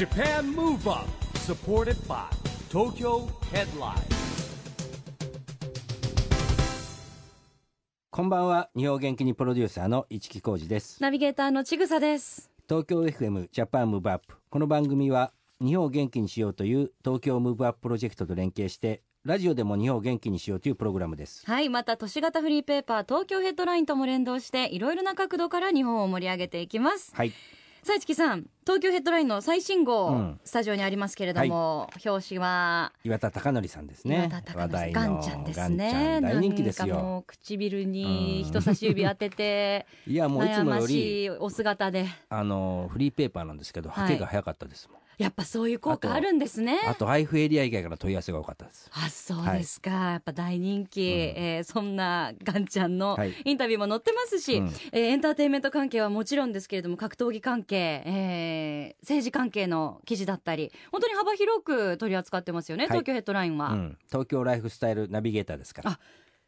[0.00, 1.06] Japan Move Up
[1.40, 2.24] supported by
[2.70, 4.00] Tokyo Headline.
[8.10, 8.70] こんばんは。
[8.74, 11.02] 日本元気にプロデューサーの一木広治です。
[11.02, 12.50] ナビゲーターのちぐさです。
[12.66, 21.44] 東京 FM Japan Move Up この番組は日本を元気にしようという Tokyo Move Up プロジェクトと連携してラジオでも日本を元気にしようというプログラムです。
[21.44, 27.14] はい、また都市型フリーペーパー東京ヘッドラインとも連動していろいろな角度から日本を盛り上げていきます。
[27.14, 27.34] はい
[27.82, 30.40] さあ市木さん、東京ヘッドラインの最新号、うん。
[30.44, 32.92] スタジオにありますけれども、表紙は？
[33.04, 34.28] 岩田貴則さんですね。
[34.30, 36.20] 岩田貴則ガンのちゃんですね。
[36.20, 36.22] ん。
[36.22, 44.04] 大人気ですなんかよもう唇に人差し指当てて、 いやもういつもよりお姿で、あのフリーペーパーなんですけどはい。
[44.04, 46.80] はけが早かったですもん、やっぱそういう効果あるんですね。
[46.86, 48.90] あと配布エリア以外から問い合わせが多かったです。
[48.92, 51.06] あそうですか、やっぱ大人気、うん。
[51.08, 53.34] えーそんなガンちゃんのはい。
[53.44, 54.66] インタビューも載ってますし、うん。
[54.66, 62.88] えーエンターテインメント関係はもちろんですけれども格闘技関係、えー政治関係の記事だったり本当に幅広く取り扱ってますよね、はい。
[62.88, 65.90] 東京ヘッドラインは、うん、東京ライフスタイルナビゲーターですから。
[65.90, 66.00] あ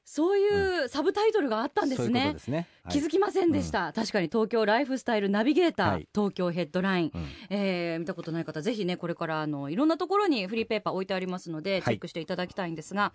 [0.05, 2.93] そういうサブタイトルがあったんですそういうこねとですね、はい。
[2.95, 6.09] 気づきませんでした、確かに東京ライフスタイルナビゲーター、はい。
[6.15, 7.27] 東京ヘッドライン、うん。
[7.51, 11.83] えー見たことない方ぜひねこれからあのいろんなところにフリーペーパー置いてありますので、い。
[11.83, 13.13] チェックしていただきたいんですが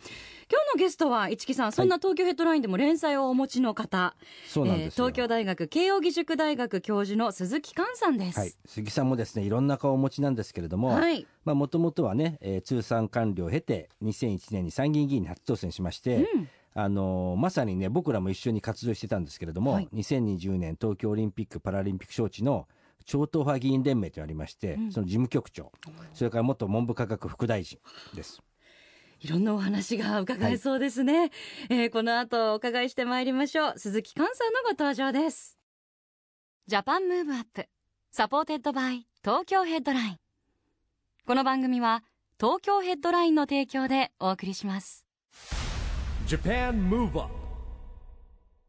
[0.49, 4.15] 今日のゲストは市木さんそんな東京ヘッドラインでも連載をお持ちの方、
[4.47, 8.39] そうなんですよ、東京大学慶應義塾大学教授の鈴木寛さんです。
[8.39, 11.27] はい、杉さんもですねいろんな顔をお持ちなんですけれども、はい。
[11.43, 19.89] まあもともとはね、えー通算官僚を経て2001年に参議院議員に初当選しまして、うんあのーまさにね僕らも一緒に活動してたんですけれども、はい。
[19.93, 22.67] 2020年東京オリンピック・パラリンピック招致の
[23.05, 24.91] 超党派議員連盟とありまして、うん。
[24.91, 25.71] その事務局長
[26.13, 27.79] それから元文部科学副大臣
[28.13, 28.41] です。
[29.19, 31.31] いろんなお話が伺えそうですね、
[31.69, 33.73] えーこの後お伺いしてまいりましょう。
[33.77, 35.57] 鈴木寛さんのご登場です。
[36.67, 37.67] Japan Move Up.
[38.11, 40.17] Supported by Tokyo Headline.
[41.25, 42.03] この番組は
[42.39, 45.06] 東京ヘッドラインの提供でお送りします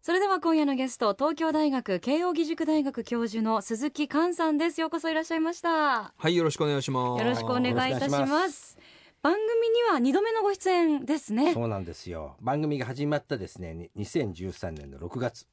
[0.01, 4.81] それでは今夜のゲスト東京大学慶應義塾大学教授の鈴木寛さんです。
[4.81, 6.13] ようこそいらっしゃいました。
[6.17, 7.21] はい、よろしくお願いします。
[7.21, 8.79] よろしくお願いいたしまます。
[9.23, 11.53] 番組には2度目のご出演ですね。
[11.53, 12.37] そうなんですよ。
[12.41, 15.49] 番組が始まったですねに2013年の6月。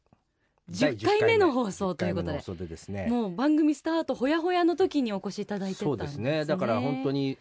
[0.70, 2.38] 10回目の放送ということで。
[2.38, 3.08] 10回目の放送でですね。
[3.10, 6.46] もう番組スタートほやほやの時にお越しいただいてたんですすそうでね。
[6.46, 7.38] だから本当に、に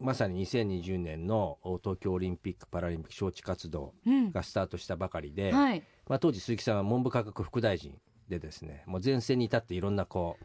[0.00, 4.32] まさに2020年の東京オリンピック・パラリンピック招致活動うん。
[4.32, 7.92] がスタートしたばかりで、はい、まあ、当時鈴木さんは文部科学副大臣
[8.28, 10.44] でですねもう前線に立っていろんなこう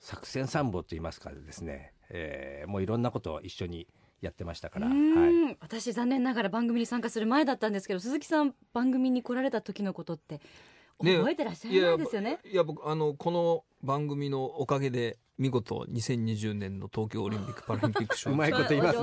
[0.00, 3.86] 作戦参謀といいますかですね、えーもういろんなことを一緒に
[4.20, 10.40] やってましたから、うはい、私残念ながら番組に参加する前だったんですけど鈴木さん番組に来られた時のことって
[11.02, 12.38] ね覚えてらっしゃらないですよね。
[12.44, 19.02] いや、僕、あの、この番組のおかげで、見事、2020年の東京オリンピック・パラリンピック招 うまい致こと言います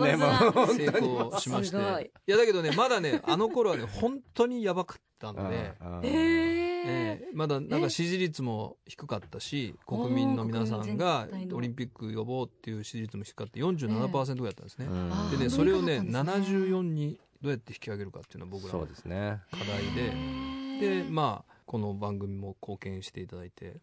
[0.78, 1.78] ね成功しまして。
[1.78, 1.80] い。
[2.06, 6.50] いや、だけどね、まだね、あの頃はね、本当にやばかったので、うんうんえ
[6.86, 7.30] ええ。
[7.34, 14.88] まだなんか支持率も低かったし国民の皆さんがオリンピック呼ぼうっていう支持率も低かって47%ぐらいだったんですね。
[15.32, 19.42] でねアそれをねメリカだったんですね74にどうやって引き上げるかっていうのは僕らのですね。
[19.52, 21.04] 課題で。
[21.04, 23.82] でまあこの番組も貢献していただいて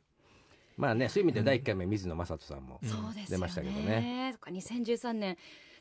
[0.77, 2.81] まあねそういう意味で第1回目水野正人さんも、
[3.29, 4.31] 出ましたけどね。
[4.33, 5.37] そっか2013年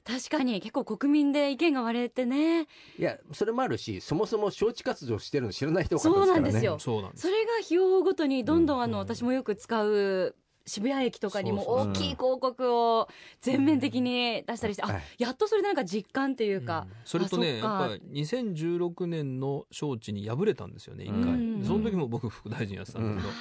[0.06, 2.68] 確かに結構国民で意見が割れてね。
[2.98, 6.42] いやそれもあるしそもそも招致活動してるの知らない人多かったですからね。
[6.42, 6.80] そうなんですよ。
[6.80, 7.22] そうなんです。
[7.24, 9.00] それが日を追うごとにどんどんあの、うん。
[9.00, 10.36] 私もよく使う
[10.68, 13.08] 渋谷駅とかにも大きい広告を
[13.42, 15.02] 全面的に出したりして、あはい。
[15.18, 16.94] やっとそれでなんか実感っていうか、うん。
[17.04, 21.60] それとねやっぱり2016年の招致に敗れたんですよね一回、うん。
[21.62, 23.34] でその時も僕副大臣やってたんだけど、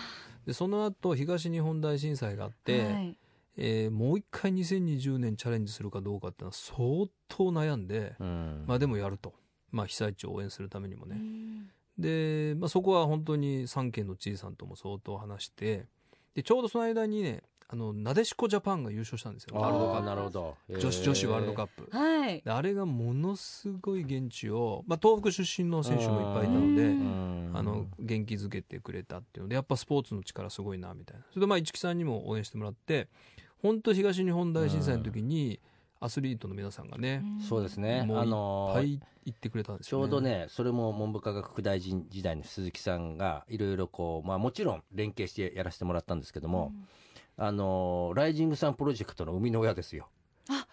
[0.47, 3.17] でその後東日本大震災があって、はい。
[3.57, 8.65] えーもう一回2020年チャレンジするかどうかっていうのは相当悩んで、うん。
[8.67, 9.33] まあでもやると、
[9.71, 11.71] まあ、被災地を応援するためにもね、うん。
[11.99, 15.87] で、まあ、そこは本当に三県の知事さんとも相当話して
[16.35, 20.07] でちょうどその間にねあのなでしこジャパンが優勝したんですよワールドカップ。
[20.07, 20.57] なるほど。
[20.69, 21.83] 女子女子ワールドカップ。
[21.85, 22.43] プ、はい。
[22.43, 27.51] であれがものすごい現地を、まあ、東北出身の選手もいっぱいいたのでうん。
[27.55, 31.25] あの元気づけてくれたっていうのでやっぱスポーツの力すごいなみたいな。
[31.31, 33.09] それでまあ市木さんにも応援してもらって
[33.63, 35.61] 本当東日本大震災の時に
[36.01, 38.01] アスリートの皆さんがね、そうですね。
[38.03, 46.73] あのいっぱい言ってくれたんですよ、ね、ちょうどねそれも文部科学副大臣時代の鈴木さんがいろいろこうまあもちろん連携してやらせてもらったんですけども、
[47.37, 50.09] あのライジングさんプロジェクトの生みの親ですよ。
[50.49, 50.67] あ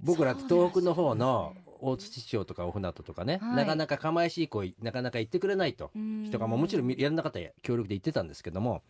[0.00, 3.56] 僕ら東北の方の大槌町とか大船渡とかね、はい。
[3.56, 5.90] なかなか釜石以降なかなか行ってくれないと。
[5.94, 8.82] うん人がもうもちろんやらなかったら協力で行ってたんですけども。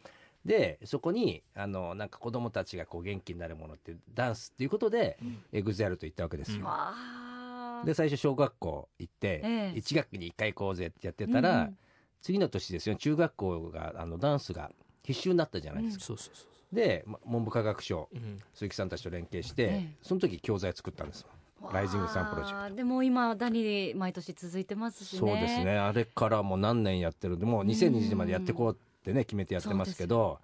[0.45, 5.19] でそこにあのなんか子供たちがこう元気になるものってダンスっていうことで、
[5.53, 6.65] エグゼルと言ったわけですよ。
[6.65, 7.83] わあ。
[7.85, 9.79] で最初小学校行って、ええ。
[9.79, 11.79] 1学期に1回行こうぜってやってたら、うん。
[12.23, 12.95] 次の年ですよ。
[12.95, 14.71] 中学校があのダンスが
[15.03, 16.05] 必修になったじゃないですか。
[16.05, 18.39] そうそうそでま文部科学省う、うん。
[18.55, 19.95] 鈴木さんたちと連携して、ええ。
[20.03, 21.23] その時教材作ったんです。
[21.23, 21.29] よ。
[21.73, 22.77] ライジングサンプロジェクト。
[22.77, 25.19] でも今だに毎年続いてますしね。
[25.19, 25.79] そうですね。
[25.79, 30.39] あれからもう何年やってるんでもう2020年までやっていこうってね決めてやってますけど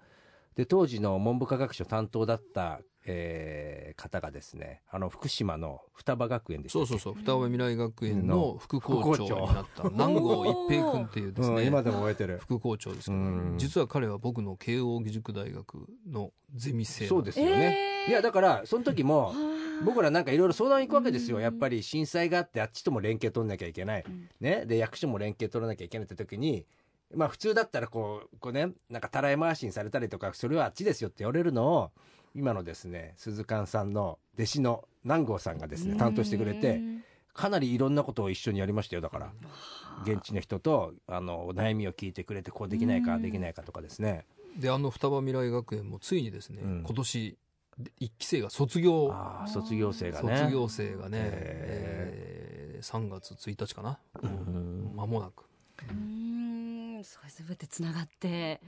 [0.55, 12.39] で当時の文部科学省担当だった、えー方がですねあの福島の双葉学園でそうそうそう双葉未来学園の副校長になった南郷一平君っていうですね、うん今でも覚えてる。
[12.39, 13.55] 副校長ですけど、うん。
[13.57, 18.11] 実は彼は僕の慶応義塾大学のゼミ生そうですよね、えー。
[18.11, 19.33] いやだからその時もはあ
[19.85, 24.29] 僕らなんかいろいろ相談行くわけですよ、うんやっぱり震災があってあっちとも連携取んなきゃいけない、うん。
[24.39, 26.65] ね、で役所も連携取らなきゃいけないって時に
[27.15, 31.91] まあ普通だったらこうこうねなんかたらい回しにされたりとかそれはあっちですよって言われるのを
[32.35, 39.01] 今のですね鈴鹿さんの弟子の南郷さんがですね担当してくれうてんかなりいろんなことを一緒にやりましたよ。
[39.01, 39.31] だから
[40.03, 43.21] 現地の人とあの悩みを聞いてくれてこうできないかうん。
[43.21, 44.25] できないかとかですね。
[44.57, 46.83] であの双葉未来学園もついにですね、うん。
[46.85, 47.37] 今年
[47.99, 49.09] 一期生が卒業。
[49.11, 50.37] ああ卒業生がね。
[50.37, 54.91] 卒業生がね、へえー3月1日かな、うん。
[54.95, 55.45] 間もなく。
[55.89, 56.22] うん
[57.03, 58.61] すごい全てつながって。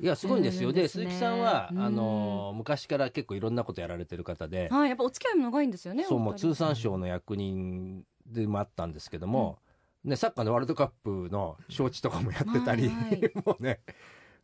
[0.00, 1.04] いやすごいんですよ、うんですね。
[1.04, 1.82] で鈴木さんは、うん。
[1.82, 9.58] あの昔から結構いろんなことやられてる方で、はいやっぱお付き合いも長いんですよねそうもう通産省の役人でもあったんですけども、
[10.04, 12.90] ね、サッカーのワールドカップの招致とかもやってたり、
[13.46, 13.80] もうね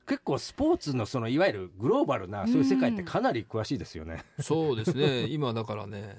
[0.06, 4.24] 結構スポーツのそのいわゆるグローバルなそういう世界ってかなり詳しいですよね。
[4.40, 5.26] そうですね。
[5.26, 6.16] 今だからね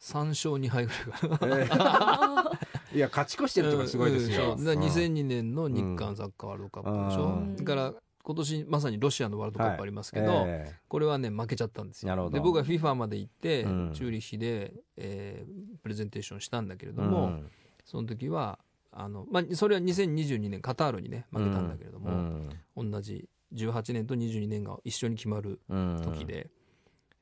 [0.00, 2.49] 3勝2敗ぐらいかな。
[2.49, 2.49] えー
[2.92, 4.52] いや勝ち越してるとかすごいですよ。
[4.52, 4.66] うんそう。
[4.66, 7.56] だから2002年の日韓サッカーワールドカップでしょ、うん。
[7.56, 12.30] だから今年まさにロシアのワールドカップありますけど、えこれはね負けちゃったんですよ。
[12.30, 13.90] で僕は FIFA まで行って、うん。
[13.94, 17.50] チューリッヒで、えープレゼンテーションしたんだけれーども、うん。
[17.84, 18.58] その時は
[18.92, 22.50] あの、まあ、それは2022年カタールにね負けたんだけれどうも、ん。
[22.76, 26.00] 同じ18年と22年が一緒に決まるうん。
[26.02, 26.50] 時で、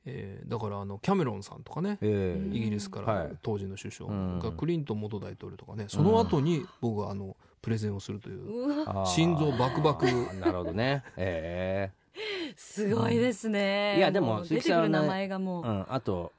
[0.05, 3.29] えーだからあのキャメロンさんとかね、えうんイギリスかはい。
[3.29, 4.39] ら当時の首相うん。
[4.39, 10.05] がクリントン元大統領とかねその後に僕はあのプレゼンをするという心臓バクバク。
[10.39, 11.03] なるほどね。
[11.17, 11.91] え
[12.57, 16.33] すごいですね、いやでもう鈴木さんはね出てくる名前がもう、えうん、あと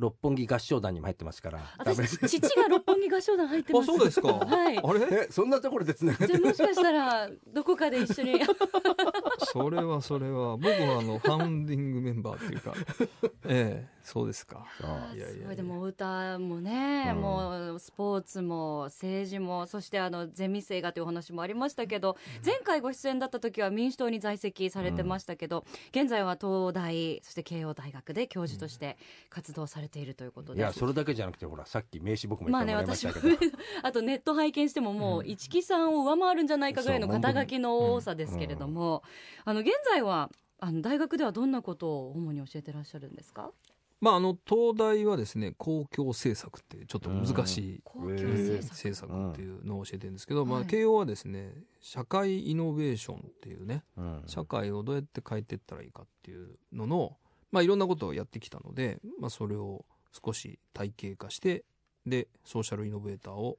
[0.00, 1.60] 六本木合唱団にも入ってますから。
[1.76, 3.82] 私父が六本木合唱団入ってます。
[3.82, 4.28] あそうですか。
[4.32, 4.78] はい。
[4.78, 5.00] あれ？
[5.10, 8.40] えそんなところでつながってもしかしたらどこかで一緒に。
[9.52, 10.56] それはそれは。
[10.56, 12.72] 僕はあのファウンディングメンバーっていうか。
[13.46, 14.66] ええそうですか。
[15.14, 15.34] いやいやいや。
[15.34, 15.56] すごい。
[15.56, 17.20] でもお歌もね、うん。
[17.20, 28.96] もうスポーツも政治もそしてあのゼミ生がというお話もありましたけど、前回ご出演だった時は民主党に在籍されてましたけど、現在は東大そして慶応大学で教授として
[29.28, 33.28] 活動されているということで、いやそれだけじゃなくてほらさっき名刺僕も言ってまあねもらいましたけど、
[33.82, 39.02] あとネット拝見してももう一木さんを上回るんじゃないかぐらいの肩書きの多さですけれども、
[39.44, 43.50] あの現在はあの大学ではどんなことを主に教えてらっしゃるんですか？
[44.00, 48.62] まああの東大はですね公共政策ってちょっと難しい公共政
[48.94, 54.22] 策、っていうのを教えてるんですけど、まあ、はい慶応はですね社会イノベーションっていうねうん。
[54.26, 57.16] 社会をどうやって変えていったらいいかっていうのの、
[57.52, 59.84] まあ、いろんなことをやってきたので、まあ、それを
[60.24, 61.64] 少し体系化して
[62.06, 63.58] でソーシャルイノベーターを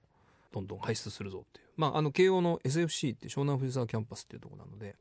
[0.51, 4.96] どんどん輩出するぞっていう、まあ、あの慶応の SFC って湘南藤沢キャンパスっていうところなので、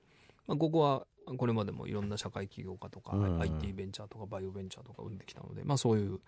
[0.46, 1.06] まあ、ここは
[1.38, 3.40] これまでもいろんな社会起業家とか、うん。
[3.40, 6.20] IT ベンチャーとかバイオベンチャーとか生んできたので、まあ、そういう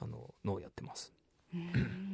[0.00, 1.12] あののをやってます。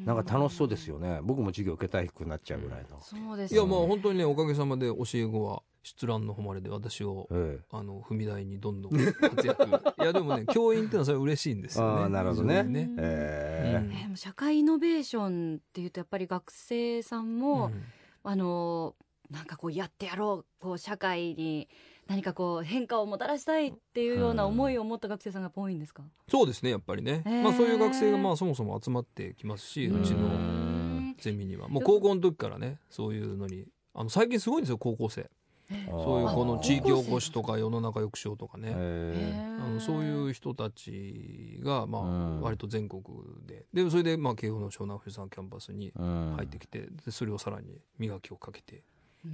[0.05, 1.21] なんか楽しそうですよね。
[1.23, 9.65] 僕も授業受けたくなっちゃうぐらいの、そうですいやまあ本当にねおかげさまで教え子は出覧の誉れで私をえあの踏み台にどんどん活躍。
[10.03, 12.03] いやでもね教員っていうのはそれ嬉しいんですよね。
[12.03, 12.63] あーなるほどね。
[12.65, 12.91] ね。
[12.99, 17.83] えー社会イノベーションっていうとやっぱり学生さんも、うん。
[18.25, 18.97] あの
[19.31, 21.69] なんかこうやってやろうこう社会に
[22.07, 27.43] 何かこう変化をもたらしたいっていうような思いを持った学生さんが多いんですか、そうですねやっぱりね、へー。
[27.43, 31.15] まあ、そういう学生がまあそもそも集まってきますしうちうのん。
[31.19, 31.69] ゼミには。
[31.69, 33.67] もう高校の時からねそういうのに。
[33.95, 35.29] あの最近すごいんですよ高校生。
[35.69, 38.73] そういうこの地域おこしとか世の中良くしようとかね。
[38.75, 42.39] えあのそういう人たちがまうん。
[42.39, 43.03] あ割と全国
[43.47, 43.67] で。
[43.75, 48.83] でそれでまあ慶応の湘南藤沢キャンパスに入ってきてでそれをさらに磨きをかけて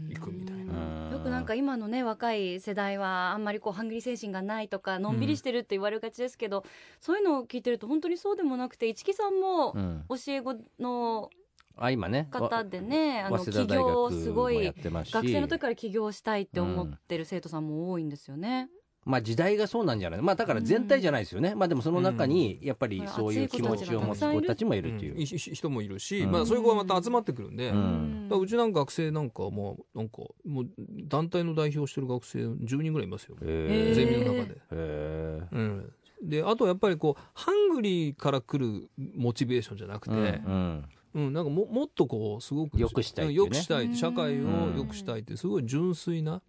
[0.08, 0.72] いくみたいな。
[1.06, 1.12] うん。
[1.12, 6.64] よくなんか今のね若い世代はあんまりこうハングリー精神がないとかのんびりしてるって言われがちですけど、
[7.00, 11.30] そういうのを聞いてると本当にそうでもなくて一木さんもうん教え子の
[11.76, 12.28] あ今ね。
[12.30, 18.68] 方でねあの起業すごい学生の時から起業したいって思ってる生徒さんも多いんですよね。
[19.04, 20.22] まあ時代がそうなんじゃない？
[20.22, 25.20] まあだから全体じゃないですよね、まあでもその中にやっぱりそういう気持ちを持つ子たちもいるっていう、うん。
[25.20, 26.30] い人もいるし、うん。
[26.30, 28.28] まあ、そういう子がまた集まってくるんで、うん。
[28.30, 30.66] うちなんか学生なんかもうなんかもう
[31.06, 34.60] 団体の代表してる学生10人ぐらいいますよ、へゼへミの中で。
[34.72, 35.92] えへうん、
[36.22, 40.84] であとやっぱりこうハングリーから来るモチベーションじゃなくて、えうん。
[41.14, 43.34] うんなんかももっとこうすごく良くしたいね。
[43.34, 46.40] 良くしたい社会をうん良くしたいってすごい純粋な、うん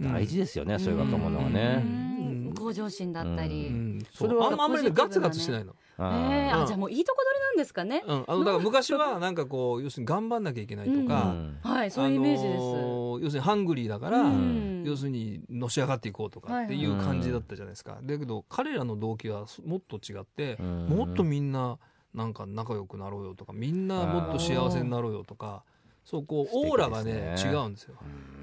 [0.00, 2.54] 大事ですよね、そういう若者はね、うん。
[2.54, 3.68] 向上心だったうり。
[3.70, 5.72] ん、それはあんまあんまりねガツガツしてないの。
[5.72, 6.60] えあうん。
[6.60, 8.04] ーあじゃあもういいとこ取りなんですかね。
[8.06, 11.58] うん、あのだから昔はなんかこう要するに頑張んなきゃいけないとーか、うん。
[11.62, 12.54] はいそういうイメージです。
[12.56, 14.84] あのー要するにハングリーだから、うん。
[14.86, 20.86] 要するにのし上がっていこうとかっていう感じだったじゃないですか、だけど彼らの動機はもっと違って、うん。
[20.86, 21.78] もっとみんな
[22.14, 25.62] なんか仲良くなろうよとかみんなもっと幸せになろうよとか
[26.08, 27.94] そうこうオーラがね違うんですよ、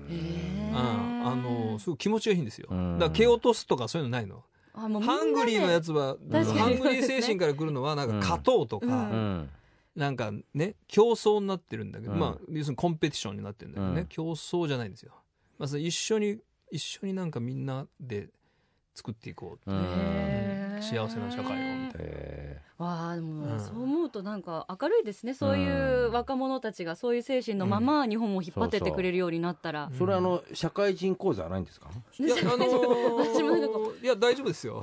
[0.07, 2.99] へうーん、あのすごい気持ちがいいんですよ、うん。
[2.99, 4.43] だから蹴落とすとかそういうのないの、
[4.75, 4.87] ハ
[5.23, 8.93] ングリーのやつは、ハングリー精神から来るのはなんか勝とうとか、うん。
[8.93, 9.49] うん
[9.95, 12.19] なんかね競争になってるんだけど、うん。
[12.19, 14.07] まあ要するにコンペティションになってるんだけどね、うん。
[14.07, 15.13] 競争じゃないんですよ、
[15.57, 16.37] まあ、一緒に
[16.69, 18.27] 一緒になんかみんなで
[18.93, 19.71] 作っていこう、
[20.81, 22.07] 幸せな社会をみたいな。
[22.07, 23.59] へわあでも、うん。
[23.59, 25.33] そう思うとなんか明るいですね。
[25.33, 31.89] そういう若者たちがそういう精神のまま日本を引っ張ってってくれるようになったら、ーそれはあの社会人講座はないんですか、
[32.19, 34.81] いやあのー いや大丈夫ですよ、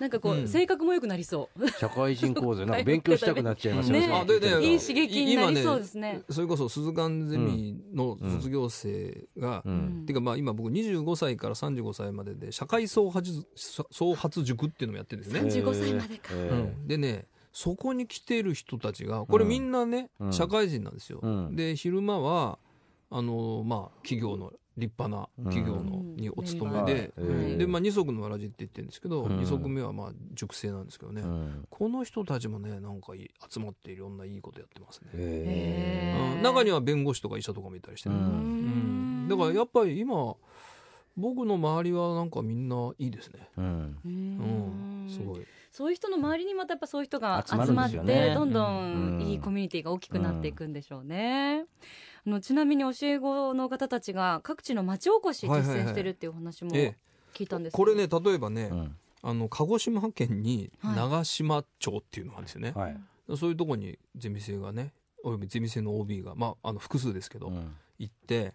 [0.00, 0.48] なんかこう、うん。
[0.48, 1.68] 性格も良くなりそう。
[1.70, 4.08] 社会人講座なんか勉強したくなっちゃいますよね。
[4.12, 6.22] あででいい刺激になりそうですね。
[6.28, 10.02] それこそ鈴鹿ゼミの卒業生が、ううん。
[10.02, 16.34] んていうかまあ今僕25歳から35歳までで社会創発創発塾っていうのもやってるんですね、35歳までか。
[16.34, 20.32] へーうん、でねそこに来てる人たちがこれみんなね、うん。
[20.32, 21.56] 社会人なんですよ、うん。
[21.56, 22.58] で昼間は
[23.10, 26.16] あのまあ企業の立派な企業の、うん。
[26.16, 29.38] にお勤はいめで、へーでまあ二足のわらじって言ってるんですけど、うん。
[29.38, 31.66] 二足目はまあ塾生なんですけどね、うん。
[31.70, 38.22] この人たちもねなんかいい集まっていろんないいことやってますね、中には弁護士とか医者とかもいたりしてね、うん。
[38.22, 39.28] うん。
[39.30, 40.36] だからやっぱり今
[41.16, 43.48] 僕の周りはなんかみんないいですね。
[43.56, 43.96] ーうん。
[44.04, 45.08] ううんん。
[45.08, 51.66] すごいそういう人の周りにまたやっぱそういう人が集集まってねどんどうんんいいコミュニティが大きくなっていくんでしょうね。
[52.26, 56.96] あのちなみに教え子の方たちが各地の町おこし実践してるっていうお話もえ
[57.34, 57.84] 聞いたんですけど。
[57.84, 58.96] これね例えばね、うん。
[59.20, 60.96] あの鹿児島県にはい。
[60.96, 62.96] 長島町っていうのがあるんですよね、はい。
[63.36, 67.74] そういうとこにゼミ生がねおよびゼミ生の OB が、まあ、あの複数ですけど、うん。
[67.98, 68.54] 行って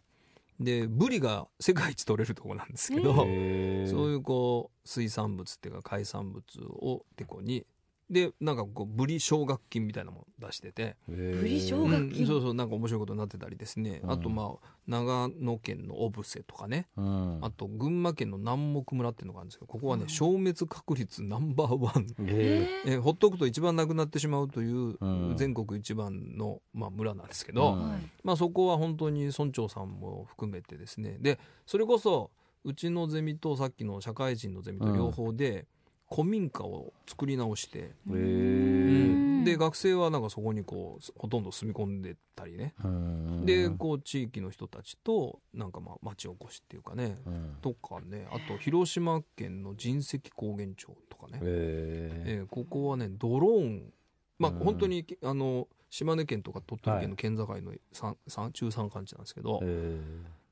[0.63, 7.65] でブリが世界一取れるとこなんですけど、そういうこう水産物っていうか海産物をてこに
[8.12, 12.24] でなんかこうブリ奨学金みたいなのも出してて、ブリ奨う学金？
[12.25, 14.12] んそうそうなんか面白いことになってたりですね、うん。
[14.12, 16.88] あとまあ長野県の小布施とかね。
[16.98, 17.39] うん。
[17.41, 20.10] あと群馬県の南木村っていうのがあるんですけどここはね、うん。
[20.10, 22.08] 消滅確率ナンバーワン。
[22.27, 25.36] へえほっとくと一番なくなってしまうといううん。
[25.38, 27.77] 全国一番の、まあ、村なんですけうど、
[28.24, 31.18] まあ、そこは本当に村長さんも含めてですね。
[31.22, 32.30] でそれこそ
[32.63, 35.65] うちのゼミとさっきの社会人のゼミと両方で
[36.13, 39.44] 古民家を作り直して、へうーん。
[39.44, 47.56] で学生はなんかそこにこうほとんど住み込んでたりね、うんでこう地域の人たちとなんかまあ町おこしっていうかね、うん。
[47.62, 48.27] とかね。
[48.32, 53.94] あと広島県の神石高原町とかね、えーここはねドローン。
[54.38, 54.60] まあうん。
[54.60, 60.00] 本当にあの島根県とか鳥取県の県境の山山中山間地なんですけど、へ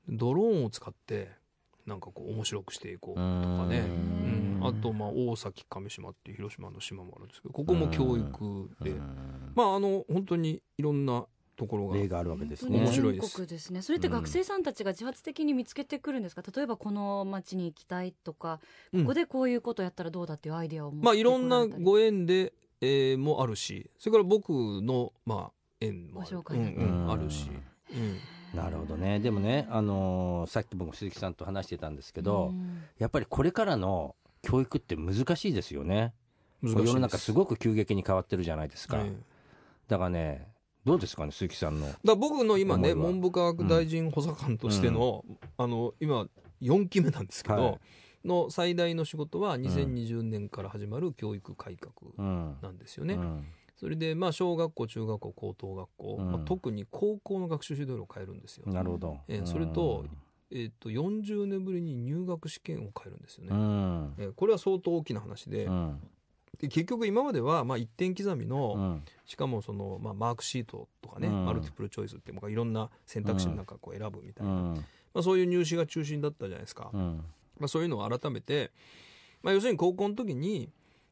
[0.09, 1.29] ドローンを使って
[1.85, 3.89] なんかこう面白くしていこうとーかね、ううん
[4.45, 9.51] んあとまあ大崎亀島っていう広島の島もあるんですけどここも教育で、うん。
[9.55, 11.25] まああの本当にいろんな
[11.55, 12.79] ところが例があるわけですね。
[12.79, 13.37] 面白いです。
[13.37, 13.81] 全国ですね。
[13.81, 16.41] それって学生さんたちが自発的に見つけてくるんですか？
[16.55, 18.61] 例えばこの町に行きたいとか、
[18.93, 19.01] うん。
[19.01, 25.51] ここでこういうことやったらどうだっていうアイデアをまあいろんなご縁で、えーもあるしそれから僕のまあ
[25.81, 26.37] 縁もある。
[26.37, 27.11] うんうん。
[27.11, 27.49] あるし、
[27.93, 28.57] うん。
[28.57, 29.19] なるほどね。
[29.19, 32.83] でもね、あのーさっき僕も鈴木さんと話してたんですけど、うん。
[32.97, 34.15] やっぱりこれからの
[34.49, 36.13] 教育って難しいですよね。
[36.63, 39.13] 世の中すごく急激に変わってるじゃないですか、ええ。
[39.87, 40.47] だからね
[40.83, 45.23] どうですかね鈴木さんのだ僕の今ね文部科学大臣補佐官としての,、
[45.57, 46.27] あの今
[46.61, 47.79] 4期目なんですけど、はい。
[48.25, 52.57] の最大の仕事は2020年から始まる教育改革うん。
[52.61, 53.13] なんですよね。
[53.13, 53.45] うん。
[53.77, 56.31] それでまあ小学校中学校高等学校、うん。
[56.31, 58.65] まあ、特に高校の学習指導を変えるんですよ。
[58.67, 60.05] なるほど、ええそれと
[60.51, 63.55] えー、と40年ぶりに入学試験を変えるんですようね。
[63.55, 64.13] ん。
[64.17, 65.99] えーこれは相当大きな話で、うん。
[66.59, 69.03] で結局今まではまあ一点刻みの、うん。
[69.25, 71.45] しかもその、まあ、マークシートとかね、うん。
[71.45, 74.73] マルティプルチョイスっていろんな選択肢の中こう選ぶみたいな、うん。
[75.13, 77.23] まあ、そういう入試が中心だったじゃないですか、うん。
[77.59, 78.71] まあ、そういうのを改めて、
[79.43, 80.69] まあ、要するに高校の時に、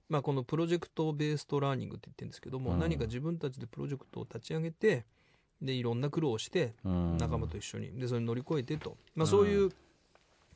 [0.10, 2.80] まあ、このプロジェクトベーストラーニングって言ってるんですけども、うん。
[2.80, 5.06] 何か自分たちでプロジェクトを立ち上げて
[5.62, 7.18] でいろんな苦労をしてうん。
[7.18, 7.92] 仲間と一緒に。
[8.00, 9.72] でそれに乗り越えてと、まあ、そういう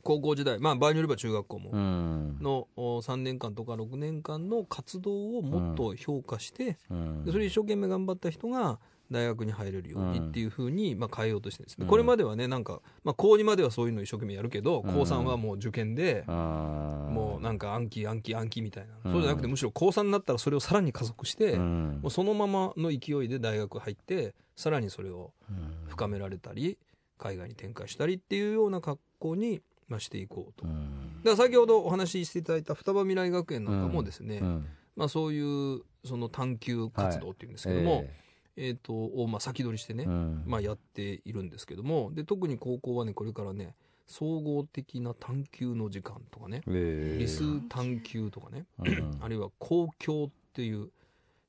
[0.02, 2.38] 高校時代、まあ、場合によれば中学校も、うん。
[2.40, 7.24] のお3年間とか6年間の活動をもっと評価して、うん。
[7.24, 8.78] でそれ一生懸命頑張った人が
[9.12, 11.88] 大学に入れるようにっていうふうにまあ変えようとしてるんですね、うん。
[11.88, 14.92] これまではねなんか、まあ、高2まではそういうのを一生懸命やるけど、うん。
[14.92, 19.12] 高3はもう受験で、もうなんか暗記暗記暗記みたいな、うん。
[19.12, 21.98] そうじゃなくてむしろ高3になったらそれをさらに加速して、うん。
[22.02, 26.78] もうそのままの勢いで大学入ってさらにそれをうん深められたり
[27.18, 30.66] 海外に展開したりっていうような格好に、まあ、していこうと。
[30.66, 31.20] うん。
[31.22, 34.66] だから先ほどお話ししていただいた双葉未来学園なんかもですね、うん。
[34.96, 38.10] まあ、そういうその探求活動っていうんですけども、え
[38.56, 40.42] えー、とをまあ先取りしてね、えうん。
[40.46, 43.74] まあ、やっているんですけどもで特に高校はねこれからね
[44.06, 49.18] 総合的な探求の時間とかね、ええ理数探求とかね、うん。
[49.20, 50.90] あるいは公共っていう、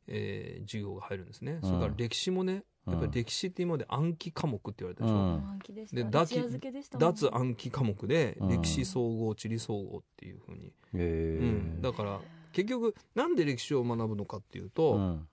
[0.07, 5.21] えー授業が入るんですね、それから歴史もねやっぱり歴史って今まで暗記科目って言われたでしょ、うん。
[5.21, 5.95] 暗記でした。
[5.95, 8.49] で脱暗記科目でうん。
[8.49, 12.19] 歴史総合地理総合っていうふうに、ええうん、だから
[12.51, 15.27] 結局なんで歴史を学ぶのかっていうと、うん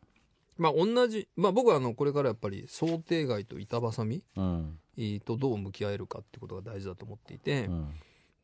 [0.61, 4.79] まあ同じ、まあ僕はあのこれからやっぱり想定外と板挟みうん。
[4.99, 7.95] えーとどう向き合えるかってことが大事だと思っていて、うん。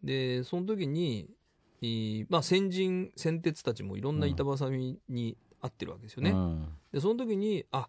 [0.03, 1.29] でその時に、
[1.83, 6.31] えーまあ、先人先哲たちもいろんな板挟みに合ってるわけですよね。
[6.31, 6.69] うん。
[6.91, 7.87] でその時にあ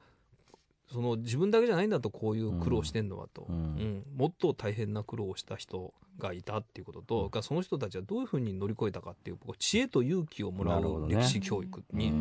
[0.91, 3.55] その自分だけじゃないんだとこういう苦労してんのはと、うん。
[3.55, 4.03] うん。
[4.17, 12.11] もっと大変な苦労をした人がいたっていうことと、がその人たちはどういうふうに乗り越えたかっていう知恵と勇気をもらう歴史教育に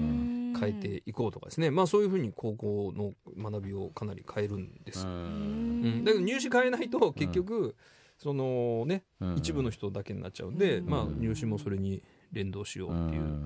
[0.59, 3.13] 変えていこうとかですね、まあそういうふうに高校の
[3.51, 5.07] 学びをかなり変えるんです。
[5.07, 6.05] うん。
[6.05, 7.75] だけど入試変えないと結局、
[8.19, 9.35] そのね、うん。
[9.37, 10.89] 一部の人だけになっちゃうんで、うん。
[10.89, 13.41] まあ入試もそれに連動しようっていう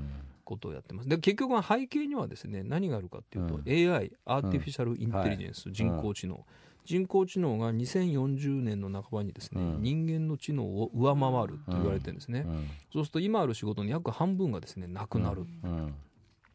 [0.45, 1.09] ことをやってます。
[1.09, 3.63] で結局は背景にはですね何があるかっていうと、うん。
[3.67, 6.45] AI アーティフィシャルインテリジェンス、はい人工知能、
[6.85, 9.83] 人工知能が2040年の半ばにですね、うん。
[9.83, 12.69] 人間の知能を上回ると言われてるんですね、うん。
[12.93, 15.95] そうすると今ある仕事の約半分がですねなくなる、うん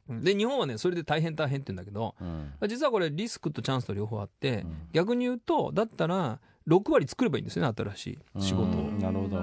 [0.10, 2.70] で日本はねそれで大変大変って言うんだけどうん。
[2.70, 4.88] 実はこれリスクとチャンスと両方あって、うん。
[4.94, 9.38] 逆に言うとだったら6割作ればいいんですよね新しい仕事を、うんなるほど。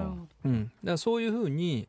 [0.44, 1.88] うん、だからそういうふうに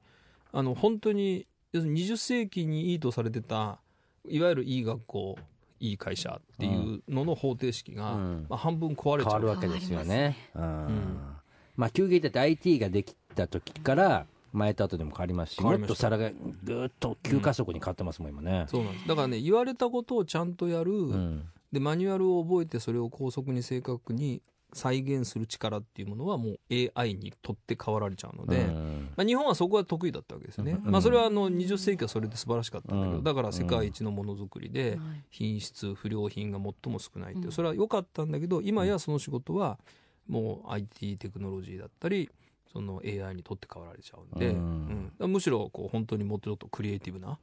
[0.52, 3.80] あの本当に要するに20世紀にいいとされてた
[4.28, 5.38] いわゆるいい学校
[5.80, 8.46] いい会社っていうのの方程式が、うん。
[8.50, 9.32] まあ、半分壊れちゃう。
[9.34, 10.38] 変わるわけですよね。
[10.56, 10.64] うん。
[10.64, 11.34] ん
[11.76, 16.32] まあ急激だって IT ができた時から前と後でも変わりますしもっと皿が
[16.64, 18.66] ぐーっと急加速に変わってますもん今ね。
[18.70, 19.08] そうなんです。
[19.08, 21.50] だからね言われたことをちゃんとやる、うん。
[21.72, 24.42] でマニュアルを覚えてそれを高速に正確に
[24.74, 26.60] 再現する力っていうものはもう
[26.96, 29.10] AI にとって変わられちゃうので、うん。
[29.16, 30.92] まあ、日本はそこは得意だったわけですよね、うん。
[30.92, 33.24] まあ、それはあの20世紀はそれで素晴らしかったんだけど、うん。
[33.24, 35.00] だから世界一のものづくりではい。
[35.30, 39.80] 品質不良品が最も少ないってそれは良かったんだけど今やその仕事は
[40.28, 42.30] もう IT テクノロジーだったり
[42.74, 45.32] その AI にとって変わられちゃうんで、うん。
[45.32, 47.38] むしろこう本当にもっとちょっとクリエイティブな、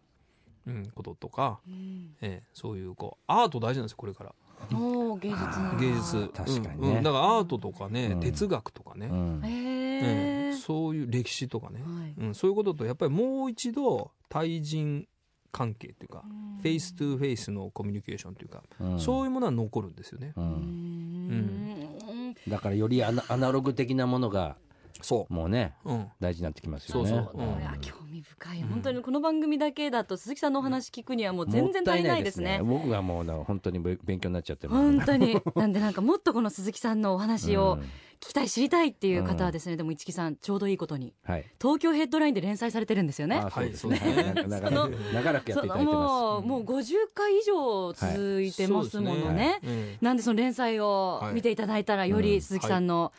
[0.66, 2.16] うん、こととか、うん。
[2.20, 4.34] ええそういうこうアート大事なんですよこれから。
[4.72, 5.76] おー芸術の。
[5.78, 6.28] 芸術。
[6.34, 6.88] 確かにね。
[6.88, 6.96] うん。
[6.98, 7.02] うん。
[7.02, 8.20] だからアートとかね、うん。
[8.20, 9.40] 哲学とかね、うん。
[9.44, 12.14] へえええそういう歴史とかね、はい。
[12.18, 15.06] うん、そういうこととやっぱりもう一度対人
[15.52, 16.24] 関係っていうか、
[16.60, 19.00] face to face のコミュニケーションというか、うん。
[19.00, 20.32] そういうものは残るんですよね。
[20.36, 20.48] ううん。
[20.50, 22.34] ん。
[22.48, 24.56] だからよりアナアナログ的なものが
[25.02, 25.92] そもうねう。
[25.92, 26.08] うん。
[26.20, 27.08] 大事になってきますよね。
[27.08, 27.30] そうそう。
[27.34, 28.62] そうだいや興味深い。
[28.62, 32.58] うん本当にこの番組だけだと鈴木さんのお話聞くにはもう全然足りないですね。
[32.58, 32.68] すね。
[32.68, 35.40] 僕がもう本当にべ勉強になっちゃって本当に。
[35.54, 37.88] なんでなんかもっとこの鈴木さんのお話をうん。
[38.20, 41.14] 聞きたい知りたいっていう方はですねでも市木さんちょうどいいことに。
[41.24, 41.46] はい。
[41.60, 43.36] 東京ヘッドラインで連載されてるんですよね。
[43.36, 43.98] あそうですね。
[43.98, 44.60] はいそうですね。
[44.60, 46.48] 長らく長らくやっていただいてまもううん。
[46.48, 49.98] もう50回以上続いてますものね,、そうですね。
[50.02, 53.10] なんでその連載を見ていただいたらようんり鈴木さんの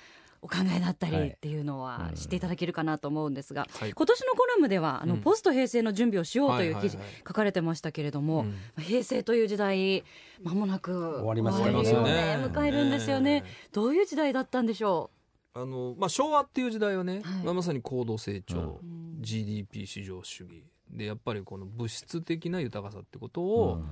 [0.44, 1.28] お考えだったりはい。
[1.30, 2.16] っていうのはうん。
[2.16, 3.94] 知っていただけるかなと思うんですが、はい。
[3.94, 5.22] 今年のコラムではあのうん。
[5.22, 8.46] ポスト平成の準備をしようという記事書かれてましたけれども、
[8.78, 8.84] うん。
[8.84, 10.04] 平成という時代
[10.42, 13.42] まもなく終わります終よね迎えるんですよね。
[13.42, 15.12] ねどういう時代だったんでしょ
[15.54, 17.44] あの、まあ、昭和っていう時代はね、はい。
[17.44, 19.20] まあ、まさに高度成長、うん。
[19.20, 20.64] う、GDP 市場主義。
[20.90, 23.86] で、やっぱりこの物質的な豊かさってことうを、ん。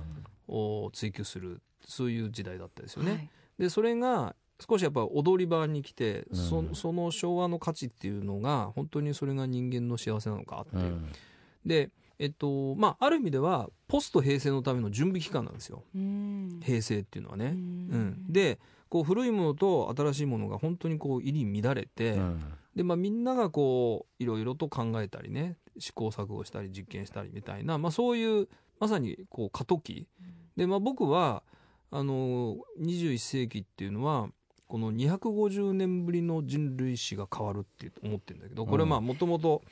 [0.48, 3.10] お追求する、そういう時代だったですよね。
[3.12, 3.30] はい。
[3.58, 6.74] でそれが少しやっぱ踊り場に来て、そうん。
[6.74, 11.12] その昭和の価値っていうのが本当にそれが人間の幸せなのかっていう、うん。
[11.64, 15.82] でえっとまあある意味ではポスト平成のための準備期間なんですよ。
[15.94, 16.60] うん。
[16.62, 17.46] 平成っていうのはね。
[17.46, 17.54] ううん。
[17.56, 22.42] ん、でこう古いものと新しいものが本当にこう入り乱れて、うん。
[22.74, 30.06] でまあ、みんながこういろいろと考えたりね試行錯誤したり実験したりみたいな、まあ、そういうまさにこう過渡期。
[30.56, 31.42] で、まあ、僕は
[31.90, 34.28] あの21世紀っていうのは
[34.70, 39.62] この250年ぶりの人類史が変わるって思ってるんだけどこれはまあもともと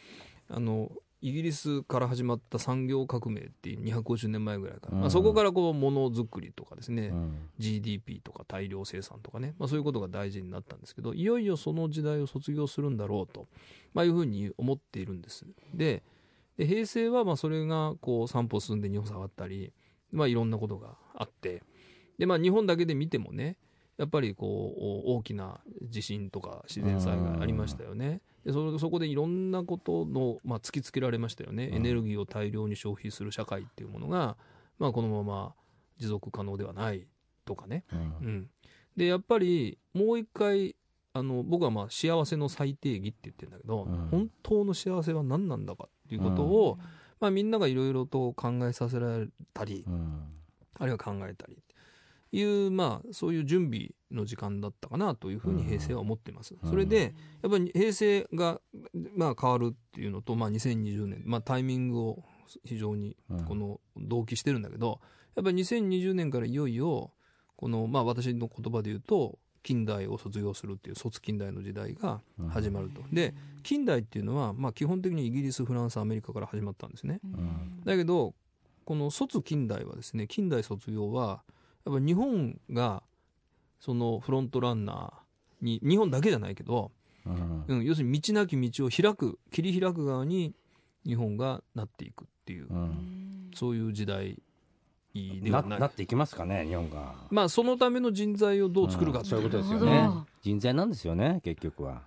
[0.50, 7.50] あのイギリスから始まった産業革命っていう250年前ぐらいから、まあ、うんそこからこうものづくりとかですね、うん。
[7.58, 13.46] GDP とか大量生産とかね、まあ、そういうことが大事になったんですけどいよいよその時代を卒業するんだろうと、
[13.94, 15.44] まあ、いうふうに思っているんです。
[15.72, 16.02] で
[16.56, 19.72] で平成はまあそれがこう散歩進んで日本下がったり、
[20.10, 21.62] まあ、いろんなことがあって。
[22.18, 23.56] で、まあ、日本だけで見てもね
[23.98, 24.74] やっぱりこ
[25.06, 28.22] う大きな地震とか自然災害ありましたよね。
[28.44, 31.74] でそそこでいろんなことの、まあ、突きつけられましたよね、うん。
[31.74, 34.36] エネルギーを大量に消費する社会っていうものが、
[34.78, 35.54] まあ、このまま
[35.98, 37.08] 持続可能ではない
[37.44, 37.98] とかね、うん。
[37.98, 38.50] うん、
[38.96, 40.76] でやっぱりもう一回
[41.12, 44.08] あの僕はまあ幸せの最定義って言ってるんだけど、うん。
[44.10, 46.78] 本当の幸せは何なんだかっていうことを、
[47.18, 50.22] まあ、みんながいろいろと考えさせられたり、うん。
[50.78, 51.58] あるいは考えたり
[52.32, 56.54] いう、まあ、そういう準備の時間だったかなというふうに平成は思っています。
[56.62, 58.60] うんそれでやっぱり平成が、
[59.16, 62.24] まあ、変わるっていうのと、まあ、2020年、まあ、タイミングを
[62.64, 65.00] 非常にうんこの同期してるんだけど
[65.36, 67.12] やっぱり2020年からいよいよ
[67.56, 73.02] この、まあ、私の言葉で言うと近代を卒業するっていう卒近代の時代が始まると。
[73.12, 77.20] で近代っていうのは、まあ、基本的にイギリスフランスアメリカから始まったんですね。
[77.26, 78.34] んだけど
[78.84, 81.42] この卒近代はですね近代卒業は
[81.86, 83.02] やっぱ日本が
[83.80, 86.90] そのフロントランナーに日本だけじゃないけど、
[87.26, 87.64] うん。
[87.66, 90.54] うん、要するに道なき道を開く切り開く側に
[91.06, 93.50] 日本がなっていくっていう、うん。
[93.54, 94.38] そういう時代
[95.14, 97.14] でなはなっていきますかね日本が。
[97.30, 99.36] まあそのための人材をどう作るかっていう。
[99.36, 100.02] うんそういうことですよね。
[100.08, 102.02] ど人材なんですよね結局は。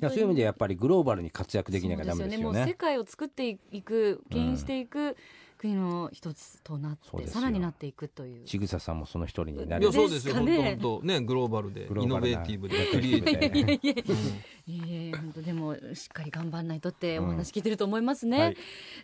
[0.00, 5.16] いやそういう意味でやっぱりグローバルに活躍できなきゃダメですよそうもう世ね界を作っていく牽引していく
[5.64, 8.44] 国の一つとなって、さらになっていくという。
[8.44, 9.84] ちぐささんもその一人にないれる。
[9.86, 10.40] やそうですよ。
[10.40, 10.56] ね。
[10.56, 14.04] 本当本当ねグローバルでイノベーティブでクリエイティブいやいやいや。
[14.06, 14.90] うん。
[14.90, 18.56] いえ本当でもしっかり頑張んないとってうんお話聞いてると思いますね、はい。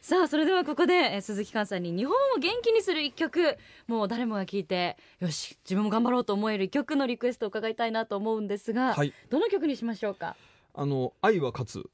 [0.03, 9.14] さあそれではここでえー鈴木寛さんに日本を元気にする一曲もう誰もが聞いてよし自分も頑張ろうと思える一曲のリクエストを伺いたいなと思うんですが、はい。
[9.31, 10.37] どの曲にしましょうか？
[10.75, 11.90] あの愛は勝つ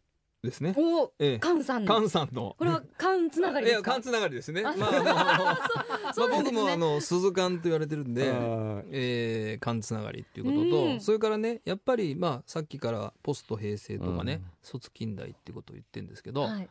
[0.46, 0.74] ですね。
[0.76, 1.38] おええ。
[1.38, 1.96] 寛さんの。
[1.96, 2.54] 菅さんの。
[2.58, 3.90] これは寛つながりですか？
[3.90, 4.62] いや缶つながりですね。
[4.62, 6.14] まあ、あまあ、まあ。
[6.30, 11.00] 僕もあの鈴缶と言われてるんで、うんえー、缶つながりっていうことと、うん。
[11.00, 14.50] それからねやっぱりまあさっきからポスト平成とかね、うん。
[14.62, 16.68] 卒近代っていうことを言ってるんですけど、はい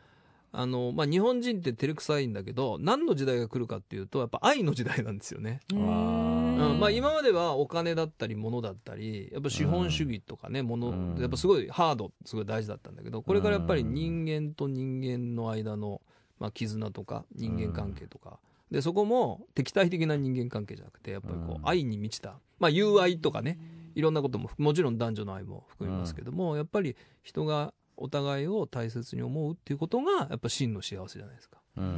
[0.58, 5.60] あのまあ日本人って照れくさいんだけど何の時代が来るかっていうとやっぱ愛の時代なんですよね。
[5.74, 6.76] うん。
[6.76, 11.16] んまあ、今まではお金だったり物だったりやっぱ資本主義とかね、もうん。
[11.16, 16.02] のやっぱすごいハードすごい大事だったんだけどこれからやっぱり人間と人間の間の、
[16.40, 18.40] まあ、絆とか人間関係とか、
[18.72, 21.60] でそこも敵対的な人間関係じゃなくてやっぱりこううん。
[21.64, 23.60] 愛に満ちた、まあ、友愛とかね
[23.96, 31.60] いろんなことももちろん男女の愛も含みますけども、やっぱり人がお互いを大切に思うっていうことがやっぱ真の幸せじゃないですか。
[31.78, 31.92] ううんう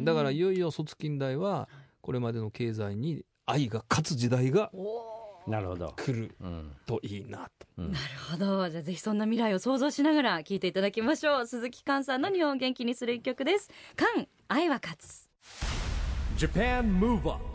[0.00, 1.68] ん、だからいよいよ卒近代は
[2.00, 4.70] これまでの経済に愛が勝つ時代が
[5.46, 5.92] なるほど。
[5.96, 7.66] 来るうんといいなと。
[7.78, 7.92] うん。
[7.92, 8.68] なるほど。
[8.68, 11.46] じゃあぜひそんな未来を想像しながら聞いていただきましょう。
[11.46, 13.70] 鈴木寛さんの日本を元気にする一曲です。
[13.96, 15.28] 寛愛は勝つ。
[16.36, 17.50] Japan Move Up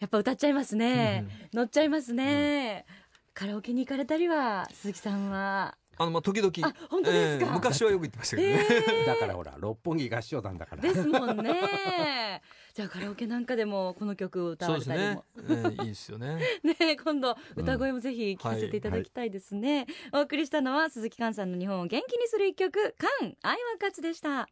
[0.00, 1.26] やっぱ歌っちゃいますね。
[1.52, 2.84] 乗っちゃいますね、
[3.32, 7.46] カラオケに行かれたりは鈴木さんはあのまあ時々あ本当ですか？
[7.46, 8.66] ええ昔はよく言ってましたけどね。
[9.02, 10.82] え だからほら六本木合唱団だから。
[10.82, 12.42] ー、ですもんね。
[12.74, 15.14] じゃあカラオケなんかでもこの曲を歌そうですわれたりね。
[15.14, 15.24] も。
[15.48, 16.40] ええいいですよね。
[16.64, 24.48] ね今度歌声もぜひ聞かせていただきたいですね、お送りしたのは鈴木寛さんの日本を元気にする一曲「寛愛は勝つ」でした